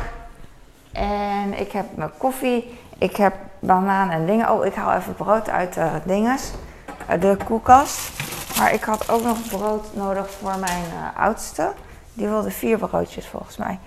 En 0.92 1.58
ik 1.58 1.72
heb 1.72 1.86
mijn 1.94 2.10
koffie, 2.18 2.78
ik 2.98 3.16
heb 3.16 3.34
banaan 3.58 4.10
en 4.10 4.26
dingen. 4.26 4.50
Oh, 4.50 4.64
ik 4.64 4.74
haal 4.74 4.92
even 4.92 5.14
brood 5.14 5.48
uit 5.48 5.74
de 5.74 6.00
dinges, 6.04 6.50
uit 7.06 7.22
de 7.22 7.36
koelkast. 7.44 8.10
Maar 8.58 8.72
ik 8.72 8.84
had 8.84 9.08
ook 9.08 9.22
nog 9.22 9.38
brood 9.48 9.94
nodig 9.94 10.30
voor 10.40 10.58
mijn 10.58 10.84
eh, 10.84 11.22
oudste. 11.22 11.72
Die 12.12 12.28
wilde 12.28 12.50
vier 12.50 12.78
broodjes 12.78 13.26
volgens 13.26 13.56
mij. 13.56 13.78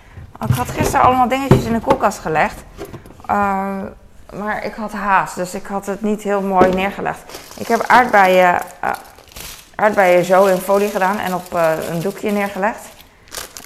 Ik 0.48 0.56
had 0.56 0.70
gisteren 0.70 1.06
allemaal 1.06 1.28
dingetjes 1.28 1.64
in 1.64 1.74
de 1.74 1.80
koelkast 1.80 2.20
gelegd. 2.20 2.64
Eh, 3.26 3.78
maar 4.34 4.66
ik 4.66 4.74
had 4.74 4.92
haast, 4.92 5.36
dus 5.36 5.54
ik 5.54 5.66
had 5.66 5.86
het 5.86 6.02
niet 6.02 6.22
heel 6.22 6.42
mooi 6.42 6.74
neergelegd. 6.74 7.40
Ik 7.58 7.68
heb 7.68 7.84
aardbeien, 7.88 8.60
eh, 8.80 8.92
aardbeien 9.76 10.26
zo 10.26 10.46
in 10.46 10.58
folie 10.58 10.90
gedaan 10.90 11.18
en 11.18 11.34
op 11.34 11.54
een 11.90 12.00
doekje 12.02 12.32
neergelegd. 12.32 12.88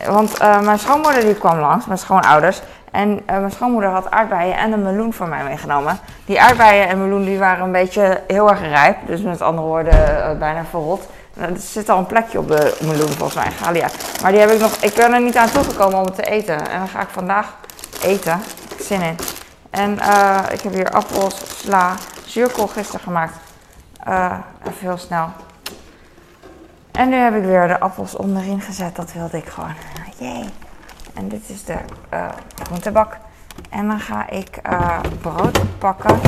Want 0.06 0.40
mijn 0.40 0.80
schoonmoeder 0.80 1.22
die 1.22 1.36
kwam 1.36 1.60
langs, 1.60 1.86
mijn 1.86 2.00
schoonouders. 2.00 2.62
En 2.94 3.22
eh, 3.26 3.38
mijn 3.38 3.52
schoonmoeder 3.52 3.90
had 3.90 4.12
aardbeien 4.12 4.58
en 4.58 4.72
een 4.72 4.82
meloen 4.82 5.14
voor 5.14 5.28
mij 5.28 5.44
meegenomen. 5.44 6.00
Die 6.26 6.42
aardbeien 6.42 6.88
en 6.88 7.02
meloen 7.02 7.24
die 7.24 7.38
waren 7.38 7.64
een 7.64 7.72
beetje 7.72 8.22
heel 8.28 8.50
erg 8.50 8.60
rijp. 8.62 8.98
Dus 9.06 9.22
met 9.22 9.42
andere 9.42 9.68
woorden 9.68 10.24
eh, 10.24 10.38
bijna 10.38 10.66
verrot. 10.66 11.10
Nou, 11.34 11.54
Er 11.54 11.60
zit 11.60 11.90
al 11.90 11.98
een 11.98 12.06
plekje 12.06 12.40
op 12.40 12.48
de 12.48 12.78
meloen 12.82 13.08
volgens 13.08 13.44
mij, 13.44 13.52
Galia. 13.52 13.88
Maar 14.22 14.32
die 14.32 14.40
heb 14.40 14.50
ik 14.50 14.60
nog, 14.60 14.76
ik 14.76 14.94
ben 14.94 15.14
er 15.14 15.22
niet 15.22 15.38
aan 15.38 15.50
toegekomen 15.50 16.00
om 16.00 16.06
het 16.06 16.16
te 16.16 16.22
eten. 16.22 16.70
En 16.70 16.80
dan 16.80 16.88
ga 16.88 17.02
ik 17.02 17.10
vandaag 17.10 17.56
eten. 18.04 18.40
Zin 18.80 19.02
in. 19.02 19.16
En 19.70 20.00
eh, 20.00 20.40
ik 20.52 20.62
heb 20.62 20.74
hier 20.74 20.92
appels, 20.92 21.60
sla, 21.60 21.94
zuurkool 22.26 22.68
gisteren 22.68 23.02
gemaakt. 23.02 23.36
Even 24.64 24.78
heel 24.80 24.98
snel. 24.98 25.30
En 26.92 27.10
nu 27.10 27.16
heb 27.16 27.36
ik 27.36 27.44
weer 27.44 27.68
de 27.68 27.80
appels 27.80 28.16
onderin 28.16 28.62
gezet. 28.62 28.96
Dat 28.96 29.14
wilde 29.14 29.38
ik 29.38 29.46
gewoon. 29.46 29.74
Jee. 30.20 30.50
En 31.14 31.28
dit 31.28 31.50
is 31.50 31.64
de 31.64 31.78
eh, 32.10 32.30
groentebak. 32.64 33.18
En 33.70 33.88
dan 33.88 34.00
ga 34.00 34.30
ik 34.30 34.58
eh, 34.58 35.00
brood 35.22 35.78
pakken 35.78 36.20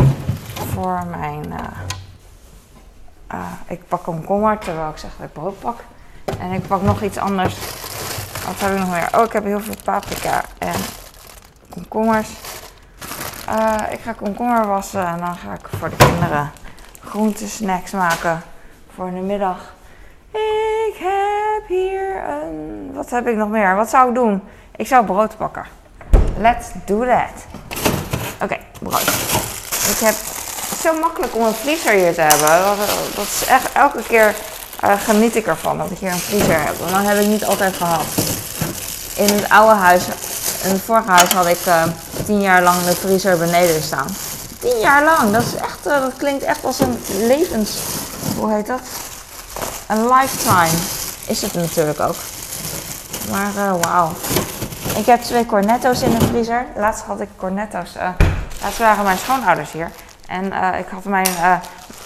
voor 0.54 1.04
mijn... 1.10 1.54
eh, 3.28 3.38
ik 3.68 3.88
pak 3.88 4.04
komkommer 4.04 4.58
terwijl 4.58 4.90
ik 4.90 4.98
zeg 4.98 5.12
dat 5.18 5.28
ik 5.28 5.34
brood 5.34 5.60
pak. 5.60 5.80
En 6.40 6.52
ik 6.52 6.68
pak 6.68 6.82
nog 6.82 7.02
iets 7.02 7.18
anders. 7.18 7.56
Wat 8.46 8.60
heb 8.60 8.72
ik 8.72 8.80
nog 8.80 8.90
meer? 8.90 9.10
Oh, 9.16 9.24
ik 9.24 9.32
heb 9.32 9.44
heel 9.44 9.60
veel 9.60 9.76
paprika 9.84 10.44
en 10.58 10.76
komkommers. 11.70 12.30
Ik 13.92 14.00
ga 14.00 14.14
komkommer 14.14 14.68
wassen 14.68 15.08
en 15.08 15.18
dan 15.18 15.36
ga 15.36 15.54
ik 15.54 15.68
voor 15.68 15.90
de 15.90 15.96
kinderen 15.96 16.52
groentesnacks 17.00 17.92
maken 17.92 18.42
voor 18.96 19.12
de 19.12 19.20
middag. 19.20 19.74
Ik 20.88 20.96
heb 20.98 21.68
hier 21.68 22.30
een. 22.30 22.92
Wat 22.94 23.10
heb 23.10 23.28
ik 23.28 23.36
nog 23.36 23.50
meer? 23.50 23.76
Wat 23.76 23.90
zou 23.90 24.10
ik 24.10 24.16
doen? 24.16 24.42
Ik 24.78 24.88
zou 24.88 25.06
brood 25.06 25.38
pakken. 25.38 25.66
Let's 26.38 26.68
do 26.86 27.06
that. 27.06 27.46
Oké, 28.42 28.58
brood. 28.80 29.08
Ik 29.90 30.00
heb 30.00 30.16
het 30.70 30.80
zo 30.82 31.00
makkelijk 31.00 31.36
om 31.36 31.46
een 31.46 31.54
vriezer 31.54 31.92
hier 31.92 32.14
te 32.14 32.22
hebben. 32.22 32.78
Dat, 33.16 33.26
is 33.26 33.46
echt 33.48 33.72
elke 33.72 34.04
keer 34.08 34.36
eh, 34.80 34.92
geniet 35.04 35.36
ik 35.36 35.48
ervan 35.48 35.78
dat 35.78 35.92
ik 35.92 35.98
hier 35.98 36.12
een 36.12 36.20
vriezer 36.20 36.60
heb. 36.60 36.76
En 36.88 36.94
dat 36.94 37.12
heb 37.12 37.22
ik 37.22 37.28
niet 37.28 37.46
altijd 37.46 37.76
gehad. 37.76 38.06
In 39.16 39.34
het 39.34 39.50
oude 39.50 39.76
huis, 39.76 40.06
in 40.64 40.70
het 40.70 40.82
vorige 40.82 41.10
huis 41.10 41.32
had 41.32 41.48
ik 41.48 41.66
eh, 41.66 41.84
tien 42.26 42.42
jaar 42.42 42.64
lang 42.64 42.84
de 42.84 42.96
vriezer 42.96 43.38
beneden 43.38 43.82
staan. 43.82 44.08
Tien 44.60 44.80
jaar 44.80 45.04
lang, 45.04 45.32
dat 45.32 45.42
is 45.42 45.56
echt, 45.56 45.86
eh, 45.86 46.02
dat 46.02 46.14
klinkt 46.18 46.44
echt 46.44 46.66
als 46.66 46.80
een 46.80 47.02
levens, 47.08 47.78
hoe 48.38 48.54
heet 48.54 48.68
dat? 48.68 48.82
Een 49.88 50.08
lifetime 50.08 50.78
is 51.28 51.42
het 51.42 51.54
natuurlijk 51.54 52.00
ook. 52.00 52.16
Maar 53.32 53.80
wauw. 53.80 54.12
Ik 54.96 55.06
heb 55.06 55.22
twee 55.22 55.46
cornetto's 55.46 56.02
in 56.02 56.18
de 56.18 56.26
vriezer. 56.26 56.66
Laatst 56.76 57.04
had 57.04 57.20
ik 57.22 57.30
cornetto's. 57.38 57.96
eh 57.96 58.10
laatst 58.62 58.78
waren 58.80 59.04
mijn 59.04 59.18
schoonouders 59.18 59.72
hier. 59.72 59.92
En 60.28 60.52
eh, 60.52 60.80
ik 60.80 60.86
had 60.92 61.04
mijn 61.04 61.26
eh 61.42 61.54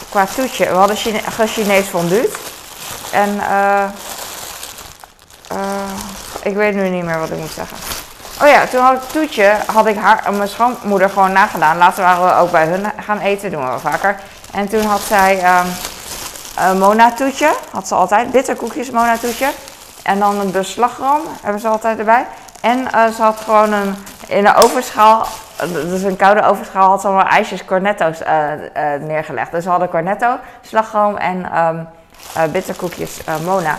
qua 0.09 0.25
toetje. 0.35 0.65
We 0.65 0.75
hadden 0.75 0.95
Chine 0.95 1.21
Chinees 1.45 1.87
fonduut. 1.87 2.37
En 3.11 3.41
ik 6.41 6.55
weet 6.55 6.75
nu 6.75 6.89
niet 6.89 7.03
meer 7.03 7.19
wat 7.19 7.29
ik 7.29 7.37
moet 7.37 7.51
zeggen. 7.51 7.77
Oh 8.41 8.47
ja, 8.47 8.65
toen 8.65 8.81
had 8.81 8.93
ik 8.93 9.09
Toetje, 9.09 9.53
had 9.65 9.85
ik 9.85 9.97
haar, 9.97 10.33
mijn 10.33 10.49
schoonmoeder 10.49 11.09
gewoon 11.09 11.31
nagedaan. 11.31 11.77
Later 11.77 12.03
waren 12.03 12.25
we 12.25 12.33
ook 12.33 12.51
bij 12.51 12.65
hun 12.65 12.85
gaan 12.97 13.19
eten, 13.19 13.51
doen 13.51 13.73
we 13.73 13.79
vaker. 13.79 14.19
En 14.51 14.67
toen 14.67 14.83
had 14.83 15.01
zij 15.01 15.59
um, 15.59 15.67
een 16.55 16.79
Mona 16.79 17.11
Toetje, 17.11 17.53
had 17.71 17.87
ze 17.87 17.95
altijd. 17.95 18.31
Bitterkoekjes 18.31 18.89
Mona 18.89 19.17
Toetje. 19.17 19.51
En 20.03 20.19
dan 20.19 20.39
een 20.39 20.51
beslagroom 20.51 21.21
hebben 21.41 21.61
ze 21.61 21.67
altijd 21.67 21.99
erbij. 21.99 22.25
En 22.61 22.79
uh, 22.79 23.07
ze 23.07 23.21
had 23.21 23.39
gewoon 23.39 23.71
een, 23.71 23.95
in 24.27 24.45
een 24.45 24.55
overschaal, 24.55 25.25
dus 25.71 26.01
een 26.01 26.15
koude 26.15 26.43
overschaal, 26.43 26.89
had 26.89 27.01
ze 27.01 27.07
allemaal 27.07 27.25
ijsjes 27.25 27.65
cornetto's 27.65 28.21
uh, 28.21 28.51
neergelegd. 28.99 29.51
Dus 29.51 29.63
ze 29.63 29.69
hadden 29.69 29.89
cornetto, 29.89 30.37
slagroom 30.61 31.17
en 31.17 31.57
um, 31.57 31.87
bitterkoekjes 32.51 33.21
Mona. 33.45 33.77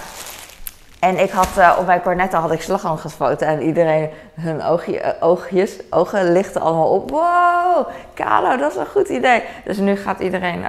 En 0.98 1.18
ik 1.18 1.30
had 1.30 1.78
op 1.78 1.86
mijn 1.86 2.02
cornetto 2.02 2.38
had 2.38 2.52
ik 2.52 2.62
slagroom 2.62 2.98
gespoten 2.98 3.46
en 3.46 3.62
iedereen 3.62 4.10
hun 4.40 4.62
oogje, 4.62 5.16
oogjes, 5.20 5.70
ogen 5.90 6.32
lichten 6.32 6.60
allemaal 6.60 6.90
op. 6.90 7.10
Wow, 7.10 7.88
Kalo, 8.14 8.56
dat 8.56 8.70
is 8.70 8.76
een 8.76 8.86
goed 8.86 9.08
idee. 9.08 9.42
Dus 9.64 9.76
nu 9.76 9.96
gaat 9.96 10.20
iedereen. 10.20 10.64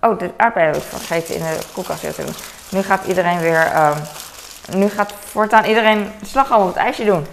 Oh, 0.00 0.18
de 0.18 0.30
aardbeien 0.36 0.68
heb 0.68 0.76
ik 0.76 0.82
vergeten 0.82 1.34
in 1.34 1.40
de 1.40 1.58
koelkast 1.74 2.00
te 2.00 2.24
doen. 2.24 2.34
Nu 2.70 2.82
gaat 2.82 3.04
iedereen 3.04 3.38
weer. 3.38 3.72
Um, 3.76 4.78
nu 4.78 4.88
gaat 4.88 5.12
voortaan 5.24 5.64
iedereen 5.64 6.12
slagroom 6.22 6.62
op 6.62 6.66
het 6.66 6.76
ijsje 6.76 7.04
doen. 7.04 7.26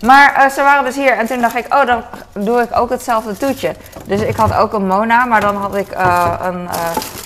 Maar 0.00 0.50
ze 0.50 0.62
waren 0.62 0.84
dus 0.84 0.94
hier 0.94 1.12
en 1.12 1.26
toen 1.26 1.40
dacht 1.40 1.56
ik, 1.56 1.74
oh, 1.74 1.86
dan 1.86 2.02
doe 2.32 2.60
ik 2.60 2.78
ook 2.78 2.90
hetzelfde 2.90 3.36
toetje. 3.36 3.74
Dus 4.04 4.20
ik 4.20 4.36
had 4.36 4.54
ook 4.54 4.72
een 4.72 4.86
Mona, 4.86 5.24
maar 5.24 5.40
dan 5.40 5.56
had 5.56 5.76
ik 5.76 5.88
een 6.40 6.68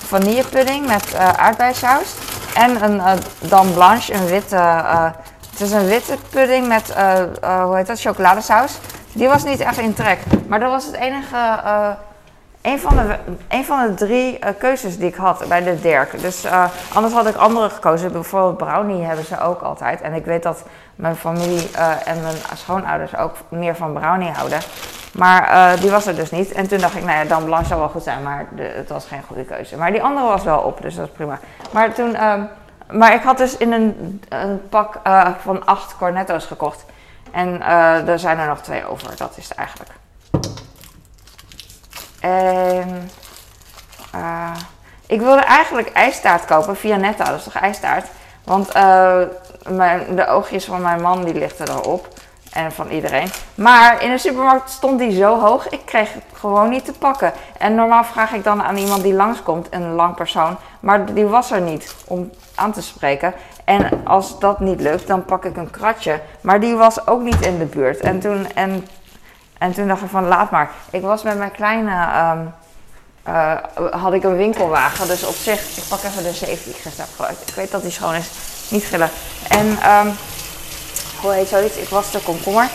vanillepudding 0.07 0.87
met 0.87 1.15
aardbeiensaus. 1.37 2.13
En 2.53 2.83
een 2.83 2.95
uh, 2.95 3.11
dame 3.39 3.71
blanche, 3.71 4.13
een 4.13 4.25
witte. 4.25 4.55
Uh, 4.55 5.09
het 5.51 5.61
is 5.61 5.71
een 5.71 5.87
witte 5.87 6.17
pudding 6.29 6.67
met, 6.67 6.93
uh, 7.43 7.63
hoe 7.63 7.75
heet 7.75 7.87
dat, 7.87 8.01
chocoladesaus. 8.01 8.77
Die 9.13 9.27
was 9.27 9.43
niet 9.43 9.59
echt 9.59 9.77
in 9.77 9.93
trek. 9.93 10.19
Maar 10.47 10.59
dat 10.59 10.71
was 10.71 10.85
het 10.85 10.95
enige, 10.95 11.59
een, 12.61 12.79
van 12.79 12.95
de, 12.95 13.63
van 13.63 13.87
de 13.87 13.93
drie 13.93 14.39
keuzes 14.57 14.97
die 14.97 15.07
ik 15.07 15.15
had 15.15 15.45
bij 15.47 15.63
de 15.63 15.81
Dirk. 15.81 16.21
Dus 16.21 16.45
anders 16.93 17.13
had 17.13 17.27
ik 17.27 17.35
andere 17.35 17.69
gekozen. 17.69 18.11
Bijvoorbeeld 18.11 18.57
brownie 18.57 19.03
hebben 19.03 19.25
ze 19.25 19.39
ook 19.39 19.61
altijd. 19.61 20.01
En 20.01 20.13
ik 20.13 20.25
weet 20.25 20.43
dat 20.43 20.63
mijn 20.95 21.15
familie 21.15 21.71
en 22.05 22.21
mijn 22.21 22.35
schoonouders 22.55 23.17
ook 23.17 23.35
meer 23.49 23.75
van 23.75 23.93
brownie 23.93 24.29
houden. 24.29 24.59
Maar 25.13 25.75
die 25.79 25.91
was 25.91 26.05
er 26.05 26.15
dus 26.15 26.31
niet. 26.31 26.51
En 26.51 26.67
toen 26.67 26.79
dacht 26.79 26.95
ik, 26.95 27.03
nou 27.03 27.17
ja, 27.17 27.23
dan 27.25 27.45
blanche 27.45 27.67
zou 27.67 27.79
wel 27.79 27.89
goed 27.89 28.03
zijn, 28.03 28.23
maar 28.23 28.45
de, 28.55 28.63
het 28.63 28.89
was 28.89 29.05
geen 29.05 29.23
goede 29.27 29.43
keuze. 29.43 29.77
Maar 29.77 29.91
die 29.91 30.03
andere 30.03 30.27
was 30.27 30.43
wel 30.43 30.59
op, 30.59 30.81
dus 30.81 30.95
dat 30.95 31.05
is 31.05 31.13
prima. 31.13 31.39
Maar 31.71 31.93
toen, 31.93 32.09
uh, 32.09 32.33
maar 32.91 33.13
ik 33.13 33.21
had 33.21 33.37
dus 33.37 33.57
in 33.57 33.71
een, 33.71 34.21
een 34.29 34.61
pak 34.69 34.99
van 35.41 35.65
acht 35.65 35.97
cornetto's 35.97 36.45
gekocht. 36.45 36.85
En 37.31 37.61
er 38.07 38.19
zijn 38.19 38.39
er 38.39 38.47
nog 38.47 38.61
twee 38.61 38.85
over, 38.85 39.17
dat 39.17 39.37
is 39.37 39.49
het 39.49 39.57
eigenlijk. 39.57 39.89
En 42.21 43.09
ik 45.07 45.19
wilde 45.19 45.41
eigenlijk 45.41 45.89
ijstaart 45.89 46.45
kopen 46.45 46.75
via 46.75 46.95
Netta, 46.95 47.23
dat 47.23 47.37
is 47.37 47.43
toch 47.43 47.55
ijstaart? 47.55 48.07
Want 48.43 48.73
mijn, 49.69 50.15
de 50.15 50.27
oogjes 50.27 50.65
van 50.65 50.81
mijn 50.81 51.01
man 51.01 51.23
die 51.23 51.33
lichten 51.33 51.69
erop. 51.69 52.07
En 52.51 52.71
van 52.71 52.89
iedereen. 52.89 53.27
Maar 53.55 54.03
in 54.03 54.11
de 54.11 54.17
supermarkt 54.17 54.69
stond 54.69 54.99
die 54.99 55.11
zo 55.11 55.39
hoog, 55.39 55.69
ik 55.69 55.81
kreeg 55.85 56.13
het 56.13 56.23
gewoon 56.33 56.69
niet 56.69 56.85
te 56.85 56.91
pakken. 56.91 57.33
En 57.57 57.75
normaal 57.75 58.03
vraag 58.03 58.33
ik 58.33 58.43
dan 58.43 58.63
aan 58.63 58.77
iemand 58.77 59.03
die 59.03 59.13
langskomt, 59.13 59.67
een 59.69 59.93
lang 59.93 60.15
persoon. 60.15 60.57
Maar 60.79 61.13
die 61.13 61.25
was 61.25 61.51
er 61.51 61.61
niet 61.61 61.95
om 62.07 62.29
aan 62.55 62.71
te 62.71 62.81
spreken. 62.81 63.33
En 63.63 64.01
als 64.05 64.39
dat 64.39 64.59
niet 64.59 64.81
lukt, 64.81 65.07
dan 65.07 65.25
pak 65.25 65.45
ik 65.45 65.57
een 65.57 65.71
kratje. 65.71 66.21
Maar 66.41 66.59
die 66.59 66.75
was 66.75 67.07
ook 67.07 67.21
niet 67.21 67.45
in 67.45 67.57
de 67.57 67.65
buurt. 67.65 67.99
En 67.99 68.19
toen, 68.19 68.47
en, 68.53 68.87
en 69.61 69.73
toen 69.73 69.87
dacht 69.87 70.01
ik 70.01 70.09
van 70.09 70.27
laat 70.27 70.51
maar. 70.51 70.69
Ik 70.89 71.01
was 71.01 71.23
met 71.23 71.37
mijn 71.37 71.51
kleine. 71.51 71.91
Um, 72.31 72.53
uh, 73.27 73.53
had 73.91 74.13
ik 74.13 74.23
een 74.23 74.35
winkelwagen. 74.35 75.07
Dus 75.07 75.23
op 75.23 75.35
zich, 75.35 75.59
ik 75.77 75.83
pak 75.89 76.03
even 76.03 76.23
de 76.23 76.33
zeef 76.33 76.63
die 76.63 76.73
ik 76.73 76.81
gisteren 76.81 77.05
heb 77.05 77.09
gebruikt. 77.15 77.49
Ik 77.49 77.55
weet 77.55 77.71
dat 77.71 77.81
die 77.81 77.91
schoon 77.91 78.13
is. 78.13 78.29
Niet 78.69 78.83
gillen. 78.83 79.09
En 79.47 79.67
um, 79.67 80.17
hoe 81.21 81.33
heet 81.33 81.47
zoiets? 81.47 81.75
Ik 81.75 81.89
was 81.89 82.11
de 82.11 82.19
komkommer. 82.19 82.67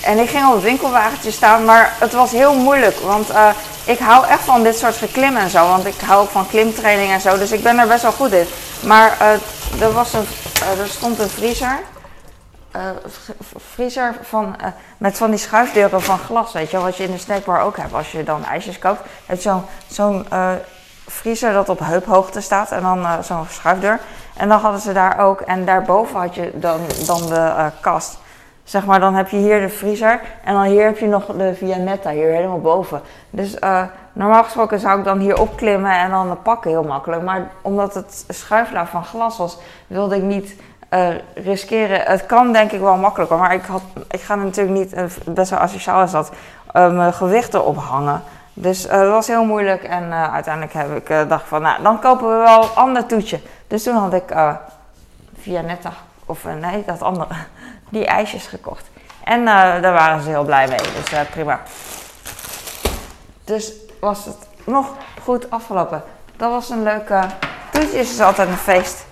En 0.00 0.18
ik 0.18 0.28
ging 0.28 0.46
op 0.46 0.54
het 0.54 0.62
winkelwagentje 0.62 1.30
staan, 1.30 1.64
maar 1.64 1.92
het 1.98 2.12
was 2.12 2.30
heel 2.30 2.54
moeilijk. 2.54 2.98
Want 2.98 3.30
uh, 3.30 3.48
ik 3.84 3.98
hou 3.98 4.26
echt 4.26 4.44
van 4.44 4.62
dit 4.62 4.78
soort 4.78 4.96
geklimmen 4.96 5.42
en 5.42 5.50
zo. 5.50 5.68
Want 5.68 5.86
ik 5.86 6.00
hou 6.06 6.22
ook 6.22 6.30
van 6.30 6.46
klimtraining 6.46 7.12
en 7.12 7.20
zo. 7.20 7.38
Dus 7.38 7.52
ik 7.52 7.62
ben 7.62 7.78
er 7.78 7.86
best 7.86 8.02
wel 8.02 8.12
goed 8.12 8.32
in. 8.32 8.46
Maar 8.80 9.16
uh, 9.20 9.82
er, 9.82 9.92
was 9.92 10.12
er 10.12 10.88
stond 10.88 11.18
een 11.18 11.30
vriezer. 11.30 11.78
Vriezer 13.56 14.14
van, 14.22 14.56
met 14.98 15.16
van 15.16 15.30
die 15.30 15.38
schuifdeuren 15.38 16.02
van 16.02 16.18
glas, 16.18 16.52
weet 16.52 16.70
je 16.70 16.78
Wat 16.78 16.96
je 16.96 17.04
in 17.04 17.10
de 17.10 17.18
snackbar 17.18 17.60
ook 17.60 17.76
hebt 17.76 17.94
als 17.94 18.12
je 18.12 18.24
dan 18.24 18.44
ijsjes 18.44 18.78
koopt. 18.78 19.00
Het 19.26 19.42
zo'n 19.42 19.62
zo'n 19.86 20.26
vriezer 21.06 21.52
dat 21.52 21.68
op 21.68 21.78
heuphoogte 21.78 22.40
staat 22.40 22.72
en 22.72 22.82
dan 22.82 23.24
zo'n 23.24 23.46
schuifdeur. 23.48 24.00
En 24.36 24.48
dan 24.48 24.60
hadden 24.60 24.80
ze 24.80 24.92
daar 24.92 25.18
ook, 25.18 25.40
en 25.40 25.64
daarboven 25.64 26.20
had 26.20 26.34
je 26.34 26.50
dan, 26.54 26.80
dan 27.06 27.26
de 27.26 27.70
kast. 27.80 28.18
Zeg 28.64 28.84
maar, 28.84 29.00
dan 29.00 29.14
heb 29.14 29.28
je 29.28 29.36
hier 29.36 29.60
de 29.60 29.68
vriezer 29.68 30.20
en 30.44 30.54
dan 30.54 30.62
hier 30.62 30.84
heb 30.84 30.98
je 30.98 31.06
nog 31.06 31.26
de 31.26 31.54
Vianetta, 31.54 32.10
hier 32.10 32.30
helemaal 32.30 32.60
boven. 32.60 33.00
Dus 33.30 33.56
normaal 34.12 34.44
gesproken 34.44 34.80
zou 34.80 34.98
ik 34.98 35.04
dan 35.04 35.18
hier 35.18 35.40
opklimmen 35.40 35.92
en 35.92 36.10
dan 36.10 36.38
pakken 36.42 36.70
heel 36.70 36.82
makkelijk. 36.82 37.22
Maar 37.22 37.50
omdat 37.62 37.94
het 37.94 38.24
schuiflaar 38.28 38.88
van 38.88 39.04
glas 39.04 39.38
was, 39.38 39.58
wilde 39.86 40.16
ik 40.16 40.22
niet 40.22 40.56
uh, 40.94 41.08
riskeren. 41.34 42.00
Het 42.00 42.26
kan 42.26 42.52
denk 42.52 42.72
ik 42.72 42.80
wel 42.80 42.96
makkelijker, 42.96 43.36
maar 43.36 43.54
ik, 43.54 43.64
had, 43.64 43.82
ik 44.10 44.20
ga 44.20 44.34
natuurlijk 44.34 44.76
niet, 44.76 44.94
best 45.24 45.50
wel 45.50 45.58
asociaal 45.58 46.02
is 46.02 46.10
dat, 46.10 46.30
mijn 46.72 47.12
gewichten 47.12 47.64
ophangen. 47.64 48.22
Dus 48.52 48.82
dat 48.82 49.08
was 49.08 49.26
heel 49.26 49.44
moeilijk 49.44 49.82
en 49.82 50.12
uiteindelijk 50.12 50.74
heb 50.74 50.96
ik 50.96 51.28
dacht 51.28 51.48
van, 51.48 51.62
nou, 51.62 51.82
dan 51.82 52.00
kopen 52.00 52.28
we 52.28 52.36
wel 52.36 52.62
een 52.62 52.74
ander 52.74 53.06
toetje. 53.06 53.40
Dus 53.66 53.82
toen 53.82 53.96
had 53.96 54.12
ik 54.12 54.24
via 55.38 55.60
Netta, 55.60 55.92
of 56.26 56.44
nee, 56.60 56.84
dat 56.86 57.02
andere, 57.02 57.34
die 57.88 58.06
ijsjes 58.06 58.46
gekocht. 58.46 58.90
En 59.24 59.44
daar 59.44 59.92
waren 59.92 60.22
ze 60.22 60.28
heel 60.28 60.44
blij 60.44 60.68
mee, 60.68 60.78
dus 60.78 61.28
prima. 61.30 61.60
Dus 63.44 63.72
was 64.00 64.24
het 64.24 64.46
nog 64.64 64.86
goed 65.22 65.50
afgelopen. 65.50 66.02
Dat 66.36 66.50
was 66.50 66.70
een 66.70 66.82
leuke, 66.82 67.20
toetjes 67.72 68.12
is 68.12 68.20
altijd 68.20 68.48
een 68.48 68.56
feest. 68.56 69.04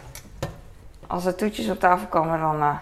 Als 1.12 1.25
er 1.25 1.35
toetjes 1.35 1.68
op 1.68 1.81
tafel 1.81 2.07
komen, 2.07 2.40
dan 2.40 2.79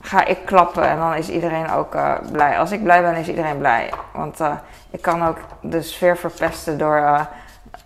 ga 0.00 0.24
ik 0.24 0.38
klappen 0.44 0.88
en 0.88 0.98
dan 0.98 1.14
is 1.14 1.28
iedereen 1.28 1.70
ook 1.70 1.94
uh, 1.94 2.14
blij. 2.32 2.58
Als 2.58 2.70
ik 2.70 2.82
blij 2.82 3.02
ben, 3.02 3.14
is 3.14 3.28
iedereen 3.28 3.58
blij. 3.58 3.92
Want 4.12 4.40
uh, 4.40 4.52
ik 4.90 5.02
kan 5.02 5.26
ook 5.26 5.36
de 5.60 5.82
sfeer 5.82 6.16
verpesten 6.16 6.78
door, 6.78 7.26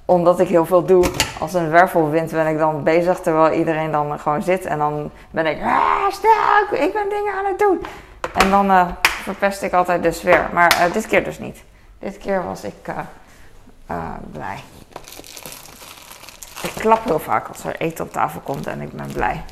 omdat 0.05 0.41
ik 0.41 0.49
heel 0.49 0.67
veel 0.67 0.85
doe. 0.85 1.11
Als 1.41 1.55
een 1.55 1.71
wervelwind 1.71 2.31
ben 2.31 2.47
ik 2.47 2.59
dan 2.59 2.83
bezig, 2.83 3.21
terwijl 3.21 3.53
iedereen 3.53 3.91
dan 3.91 4.19
gewoon 4.19 4.43
zit. 4.43 4.65
En 4.65 4.79
dan 4.79 5.11
ben 5.31 5.47
ik, 5.47 5.63
ah, 5.63 6.11
stil, 6.11 6.31
ik 6.71 6.93
ben 6.93 7.09
dingen 7.09 7.35
aan 7.35 7.47
het 7.47 7.59
doen. 7.59 7.87
En 8.35 8.51
dan 8.51 8.97
verpest 9.03 9.63
ik 9.63 9.73
altijd 9.73 10.03
de 10.03 10.13
sfeer. 10.13 10.49
Maar 10.53 10.89
dit 10.93 11.07
keer 11.07 11.25
dus 11.25 11.39
niet. 11.39 11.63
Dit 11.99 12.19
keer 12.19 12.45
was 12.45 12.65
ik 12.65 12.93
blij. 14.33 14.59
Ik 16.63 16.73
klap 16.75 17.05
heel 17.05 17.19
vaak 17.19 17.49
als 17.49 17.65
er 17.65 17.77
eten 17.81 18.05
op 18.05 18.13
tafel 18.13 18.41
komt 18.41 18.67
en 18.67 18.81
ik 18.81 18.93
ben 18.93 19.13
blij. 19.13 19.45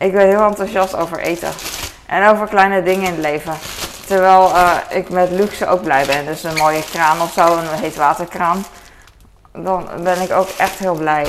Ik 0.00 0.12
ben 0.12 0.28
heel 0.28 0.44
enthousiast 0.44 0.96
over 0.96 1.18
eten. 1.18 1.52
En 2.06 2.28
over 2.28 2.46
kleine 2.46 2.82
dingen 2.82 3.06
in 3.06 3.12
het 3.12 3.20
leven. 3.20 3.54
Terwijl 4.06 4.50
uh, 4.50 4.76
ik 4.88 5.08
met 5.08 5.30
luxe 5.30 5.66
ook 5.66 5.82
blij 5.82 6.06
ben. 6.06 6.26
Dus 6.26 6.42
een 6.42 6.56
mooie 6.56 6.84
kraan 6.84 7.20
of 7.20 7.32
zo, 7.32 7.56
een 7.56 7.80
heetwaterkraan. 7.80 8.64
Dan 9.52 9.88
ben 10.02 10.20
ik 10.20 10.32
ook 10.32 10.48
echt 10.48 10.78
heel 10.78 10.94
blij. 10.94 11.26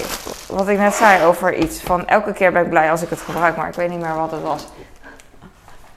Wat 0.48 0.68
ik 0.68 0.78
net 0.78 0.94
zei 0.94 1.26
over 1.26 1.56
iets. 1.56 1.82
Van 1.82 2.08
elke 2.08 2.34
keer 2.34 2.52
ben 2.52 2.64
ik 2.64 2.70
blij 2.70 2.92
als 2.92 3.02
ik 3.02 3.10
het 3.10 3.22
gebruik, 3.22 3.56
maar 3.56 3.68
ik 3.68 3.76
weet 3.76 3.90
niet 3.90 4.02
meer 4.02 4.16
wat 4.16 4.32
het 4.32 4.42
was. 4.42 4.68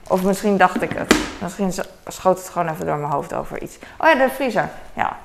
Of 0.07 0.23
misschien 0.23 0.57
dacht 0.57 0.81
ik 0.81 0.91
het. 0.91 1.15
Misschien 1.41 1.73
schoot 2.07 2.37
het 2.37 2.49
gewoon 2.49 2.69
even 2.69 2.85
door 2.85 2.97
mijn 2.97 3.11
hoofd 3.11 3.33
over 3.33 3.61
iets. 3.61 3.77
Oh 3.97 4.07
ja, 4.07 4.15
de 4.15 4.29
vriezer. 4.33 4.69
Ja. 4.93 5.17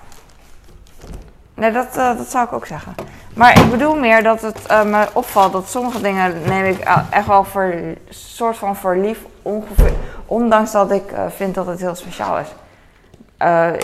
Nee, 1.61 1.73
dat, 1.73 1.97
uh, 1.97 2.17
dat 2.17 2.31
zou 2.31 2.45
ik 2.45 2.53
ook 2.53 2.67
zeggen. 2.67 2.95
Maar 3.35 3.59
ik 3.59 3.71
bedoel 3.71 3.97
meer 3.97 4.23
dat 4.23 4.43
het 4.43 4.61
uh, 4.71 4.83
me 4.83 5.09
opvalt 5.13 5.53
dat 5.53 5.69
sommige 5.69 6.01
dingen 6.01 6.43
neem 6.47 6.65
ik 6.65 6.79
echt 7.11 7.27
wel 7.27 7.45
voor 7.45 7.75
soort 8.09 8.57
van 8.57 8.77
voor 8.77 8.97
lief, 8.97 9.25
ongeveer, 9.43 9.93
ondanks 10.27 10.73
dat 10.73 10.91
ik 10.91 11.13
vind 11.29 11.55
dat 11.55 11.67
het 11.67 11.81
heel 11.81 11.95
speciaal 11.95 12.39
is. 12.39 12.55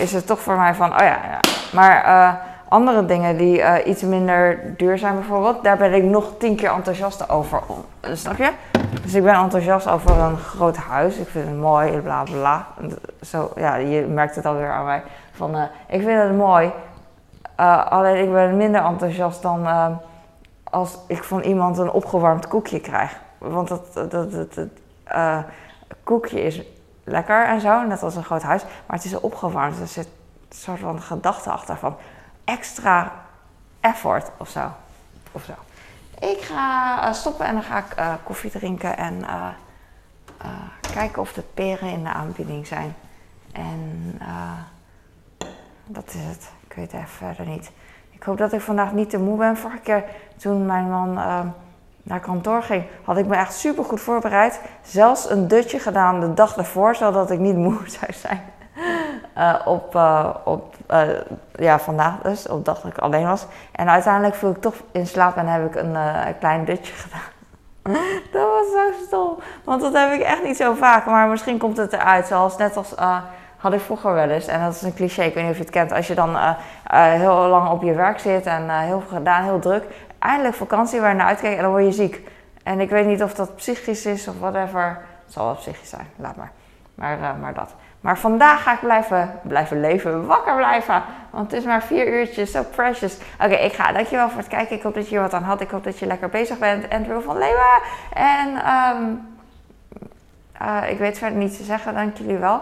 Is 0.01 0.13
het 0.13 0.27
toch 0.27 0.39
voor 0.39 0.57
mij 0.57 0.73
van, 0.73 0.91
oh 0.91 0.99
ja, 0.99 1.05
ja. 1.29 1.39
Maar 1.73 2.39
andere 2.67 3.05
dingen 3.05 3.37
die 3.37 3.83
iets 3.83 4.01
minder 4.01 4.59
duur 4.77 4.97
zijn 4.97 5.13
bijvoorbeeld, 5.13 5.63
daar 5.63 5.77
ben 5.77 5.93
ik 5.93 6.03
nog 6.03 6.31
tien 6.39 6.55
keer 6.55 6.71
enthousiast 6.71 7.29
over. 7.29 7.61
Snap 8.01 8.37
je? 8.37 8.51
Dus 9.01 9.13
ik 9.13 9.23
ben 9.23 9.35
enthousiast 9.35 9.89
over 9.89 10.19
een 10.19 10.37
groot 10.37 10.77
huis. 10.77 11.15
Ik 11.15 11.27
vind 11.27 11.47
het 11.47 11.57
mooi, 11.57 11.91
bla 11.91 12.23
bla. 12.23 12.67
Zo, 13.21 13.51
ja, 13.55 13.75
je 13.75 14.01
merkt 14.01 14.35
het 14.35 14.45
alweer 14.45 14.71
aan 14.71 14.85
mij. 14.85 15.03
Van, 15.31 15.55
ik 15.87 16.01
vind 16.01 16.21
het 16.21 16.35
mooi, 16.35 16.71
uh, 17.59 17.85
alleen 17.85 18.23
ik 18.23 18.31
ben 18.31 18.57
minder 18.57 18.83
enthousiast 18.83 19.41
dan 19.41 19.61
uh, 19.61 19.87
als 20.63 20.97
ik 21.07 21.23
van 21.23 21.41
iemand 21.41 21.77
een 21.77 21.91
opgewarmd 21.91 22.47
koekje 22.47 22.79
krijg. 22.79 23.19
Want 23.37 23.67
dat, 23.67 23.93
dat, 24.11 24.57
uh, 25.11 25.39
koekje 26.03 26.41
is 26.41 26.61
lekker 27.03 27.45
en 27.45 27.61
zo, 27.61 27.81
net 27.81 28.03
als 28.03 28.15
een 28.15 28.23
groot 28.23 28.41
huis. 28.41 28.63
Maar 28.63 28.95
het 28.95 29.05
is 29.05 29.19
opgewarmd. 29.19 29.77
Dus 29.77 29.81
er 29.81 30.03
zit 30.03 30.09
een 30.49 30.55
soort 30.55 30.79
van 30.79 31.01
gedachte 31.01 31.49
achter 31.49 31.77
van 31.77 31.95
extra 32.43 33.11
effort 33.79 34.31
of 34.37 34.49
zo. 34.49 34.71
Of 35.31 35.43
zo. 35.43 35.53
Ik 36.27 36.41
ga 36.41 37.01
eh, 37.07 37.13
stoppen 37.13 37.45
en 37.45 37.53
dan 37.53 37.63
ga 37.63 37.77
ik 37.77 37.91
eh, 37.91 38.13
koffie 38.23 38.51
drinken 38.51 38.97
en 38.97 39.25
kijken 40.93 41.21
of 41.21 41.33
de 41.33 41.43
peren 41.53 41.89
in 41.89 42.03
de 42.03 42.09
aanbieding 42.09 42.67
zijn. 42.67 42.95
En 43.51 44.19
dat 45.85 46.07
is 46.07 46.23
het. 46.23 46.56
Weet 46.77 46.93
even 46.93 47.07
verder 47.07 47.45
niet. 47.45 47.71
Ik 48.09 48.23
hoop 48.23 48.37
dat 48.37 48.53
ik 48.53 48.61
vandaag 48.61 48.91
niet 48.91 49.09
te 49.09 49.19
moe 49.19 49.37
ben. 49.37 49.57
Vorige 49.57 49.79
keer 49.79 50.03
toen 50.37 50.65
mijn 50.65 50.89
man 50.89 51.19
naar 52.03 52.19
kantoor 52.19 52.63
ging, 52.63 52.83
had 53.03 53.17
ik 53.17 53.25
me 53.25 53.35
echt 53.35 53.53
super 53.53 53.83
goed 53.83 54.01
voorbereid. 54.01 54.61
Zelfs 54.81 55.29
een 55.29 55.47
dutje 55.47 55.79
gedaan 55.79 56.19
de 56.19 56.33
dag 56.33 56.57
ervoor, 56.57 56.95
zodat 56.95 57.31
ik 57.31 57.39
niet 57.39 57.55
moe 57.65 57.79
zou 57.85 58.13
zijn. 58.13 58.41
Uh, 59.37 59.55
op, 59.65 59.95
uh, 59.95 60.29
op 60.43 60.75
uh, 60.91 61.01
ja, 61.55 61.79
vandaag 61.79 62.21
dus, 62.21 62.47
op 62.47 62.65
dag 62.65 62.81
dat 62.81 62.91
ik 62.91 62.97
alleen 62.97 63.27
was. 63.27 63.45
En 63.71 63.89
uiteindelijk 63.89 64.35
viel 64.35 64.49
ik 64.49 64.61
toch 64.61 64.75
in 64.91 65.07
slaap 65.07 65.37
en 65.37 65.47
heb 65.47 65.65
ik 65.65 65.75
een 65.75 65.97
klein 66.39 66.65
dutje 66.65 66.93
gedaan. 67.03 68.01
dat 68.31 68.47
was 68.47 68.71
zo 68.71 69.05
stom, 69.05 69.37
want 69.63 69.81
dat 69.81 69.93
heb 69.93 70.11
ik 70.11 70.21
echt 70.21 70.43
niet 70.43 70.57
zo 70.57 70.73
vaak. 70.73 71.05
Maar 71.05 71.27
misschien 71.27 71.57
komt 71.57 71.77
het 71.77 71.93
eruit, 71.93 72.27
zoals 72.27 72.57
net 72.57 72.77
als 72.77 72.95
had 73.57 73.73
ik 73.73 73.79
vroeger 73.79 74.13
wel 74.13 74.29
eens. 74.29 74.47
En 74.47 74.61
dat 74.61 74.75
is 74.75 74.81
een 74.81 74.93
cliché, 74.93 75.23
ik 75.23 75.33
weet 75.33 75.43
niet 75.43 75.51
of 75.51 75.57
je 75.57 75.63
het 75.63 75.73
kent. 75.73 75.93
Als 75.93 76.07
je 76.07 76.15
dan 76.15 76.37
heel 76.93 77.47
lang 77.47 77.69
op 77.69 77.83
je 77.83 77.93
werk 77.93 78.19
zit 78.19 78.45
en 78.45 78.79
heel 78.79 79.01
veel 79.01 79.17
gedaan, 79.17 79.43
heel 79.43 79.59
druk. 79.59 79.83
Eindelijk 80.19 80.55
vakantie 80.55 80.99
waar 80.99 81.09
je 81.09 81.15
naar 81.15 81.27
uitkijkt 81.27 81.57
en 81.57 81.63
dan 81.63 81.71
word 81.71 81.85
je 81.85 81.91
ziek. 81.91 82.29
En 82.63 82.79
ik 82.79 82.89
weet 82.89 83.05
niet 83.05 83.23
of 83.23 83.33
dat 83.33 83.55
psychisch 83.55 84.05
is 84.05 84.27
of 84.27 84.39
whatever. 84.39 84.99
Het 85.23 85.33
zal 85.33 85.45
wel 85.45 85.55
psychisch 85.55 85.89
zijn, 85.89 86.07
laat 86.15 86.35
maar. 86.35 86.51
Maar, 86.95 87.35
maar 87.41 87.53
dat. 87.53 87.73
Maar 88.01 88.17
vandaag 88.17 88.63
ga 88.63 88.73
ik 88.73 88.79
blijven, 88.79 89.39
blijven 89.41 89.79
leven, 89.79 90.25
wakker 90.25 90.55
blijven. 90.55 91.03
Want 91.29 91.51
het 91.51 91.59
is 91.59 91.65
maar 91.65 91.83
vier 91.83 92.07
uurtjes, 92.07 92.51
so 92.51 92.63
precious. 92.63 93.17
Oké, 93.43 93.53
ik 93.53 93.73
ga. 93.73 93.91
Dankjewel 93.91 94.29
voor 94.29 94.39
het 94.39 94.47
kijken. 94.47 94.75
Ik 94.75 94.83
hoop 94.83 94.93
dat 94.93 95.03
je 95.03 95.09
hier 95.09 95.21
wat 95.21 95.33
aan 95.33 95.43
had. 95.43 95.61
Ik 95.61 95.69
hoop 95.69 95.83
dat 95.83 95.99
je 95.99 96.05
lekker 96.05 96.29
bezig 96.29 96.57
bent. 96.57 96.89
Andrew 96.89 97.21
van 97.21 97.37
Leeuwen. 97.37 97.81
En 98.13 98.49
uh, 100.61 100.89
ik 100.89 100.97
weet 100.97 101.17
verder 101.17 101.37
niet 101.37 101.57
te 101.57 101.63
zeggen. 101.63 101.93
Dank 101.93 102.17
jullie 102.17 102.37
wel. 102.37 102.61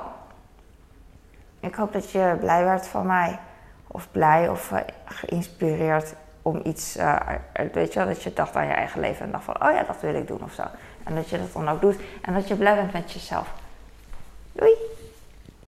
Ik 1.65 1.75
hoop 1.75 1.93
dat 1.93 2.11
je 2.11 2.35
blij 2.39 2.63
werd 2.63 2.87
van 2.87 3.05
mij. 3.05 3.39
Of 3.87 4.07
blij 4.11 4.49
of 4.49 4.71
uh, 4.71 4.79
geïnspireerd 5.05 6.13
om 6.41 6.61
iets, 6.63 6.97
uh, 6.97 7.19
weet 7.73 7.93
je 7.93 7.99
wel, 7.99 8.07
dat 8.07 8.23
je 8.23 8.33
dacht 8.33 8.55
aan 8.55 8.67
je 8.67 8.73
eigen 8.73 9.01
leven 9.01 9.25
en 9.25 9.31
dacht 9.31 9.43
van, 9.43 9.63
oh 9.63 9.71
ja, 9.71 9.83
dat 9.83 10.01
wil 10.01 10.15
ik 10.15 10.27
doen 10.27 10.43
of 10.43 10.53
zo. 10.53 10.63
En 11.03 11.15
dat 11.15 11.29
je 11.29 11.37
dat 11.37 11.53
dan 11.53 11.69
ook 11.69 11.81
doet 11.81 11.99
en 12.21 12.33
dat 12.33 12.47
je 12.47 12.55
blij 12.55 12.75
bent 12.75 12.93
met 12.93 13.11
jezelf. 13.11 13.53
Doei! 14.51 14.94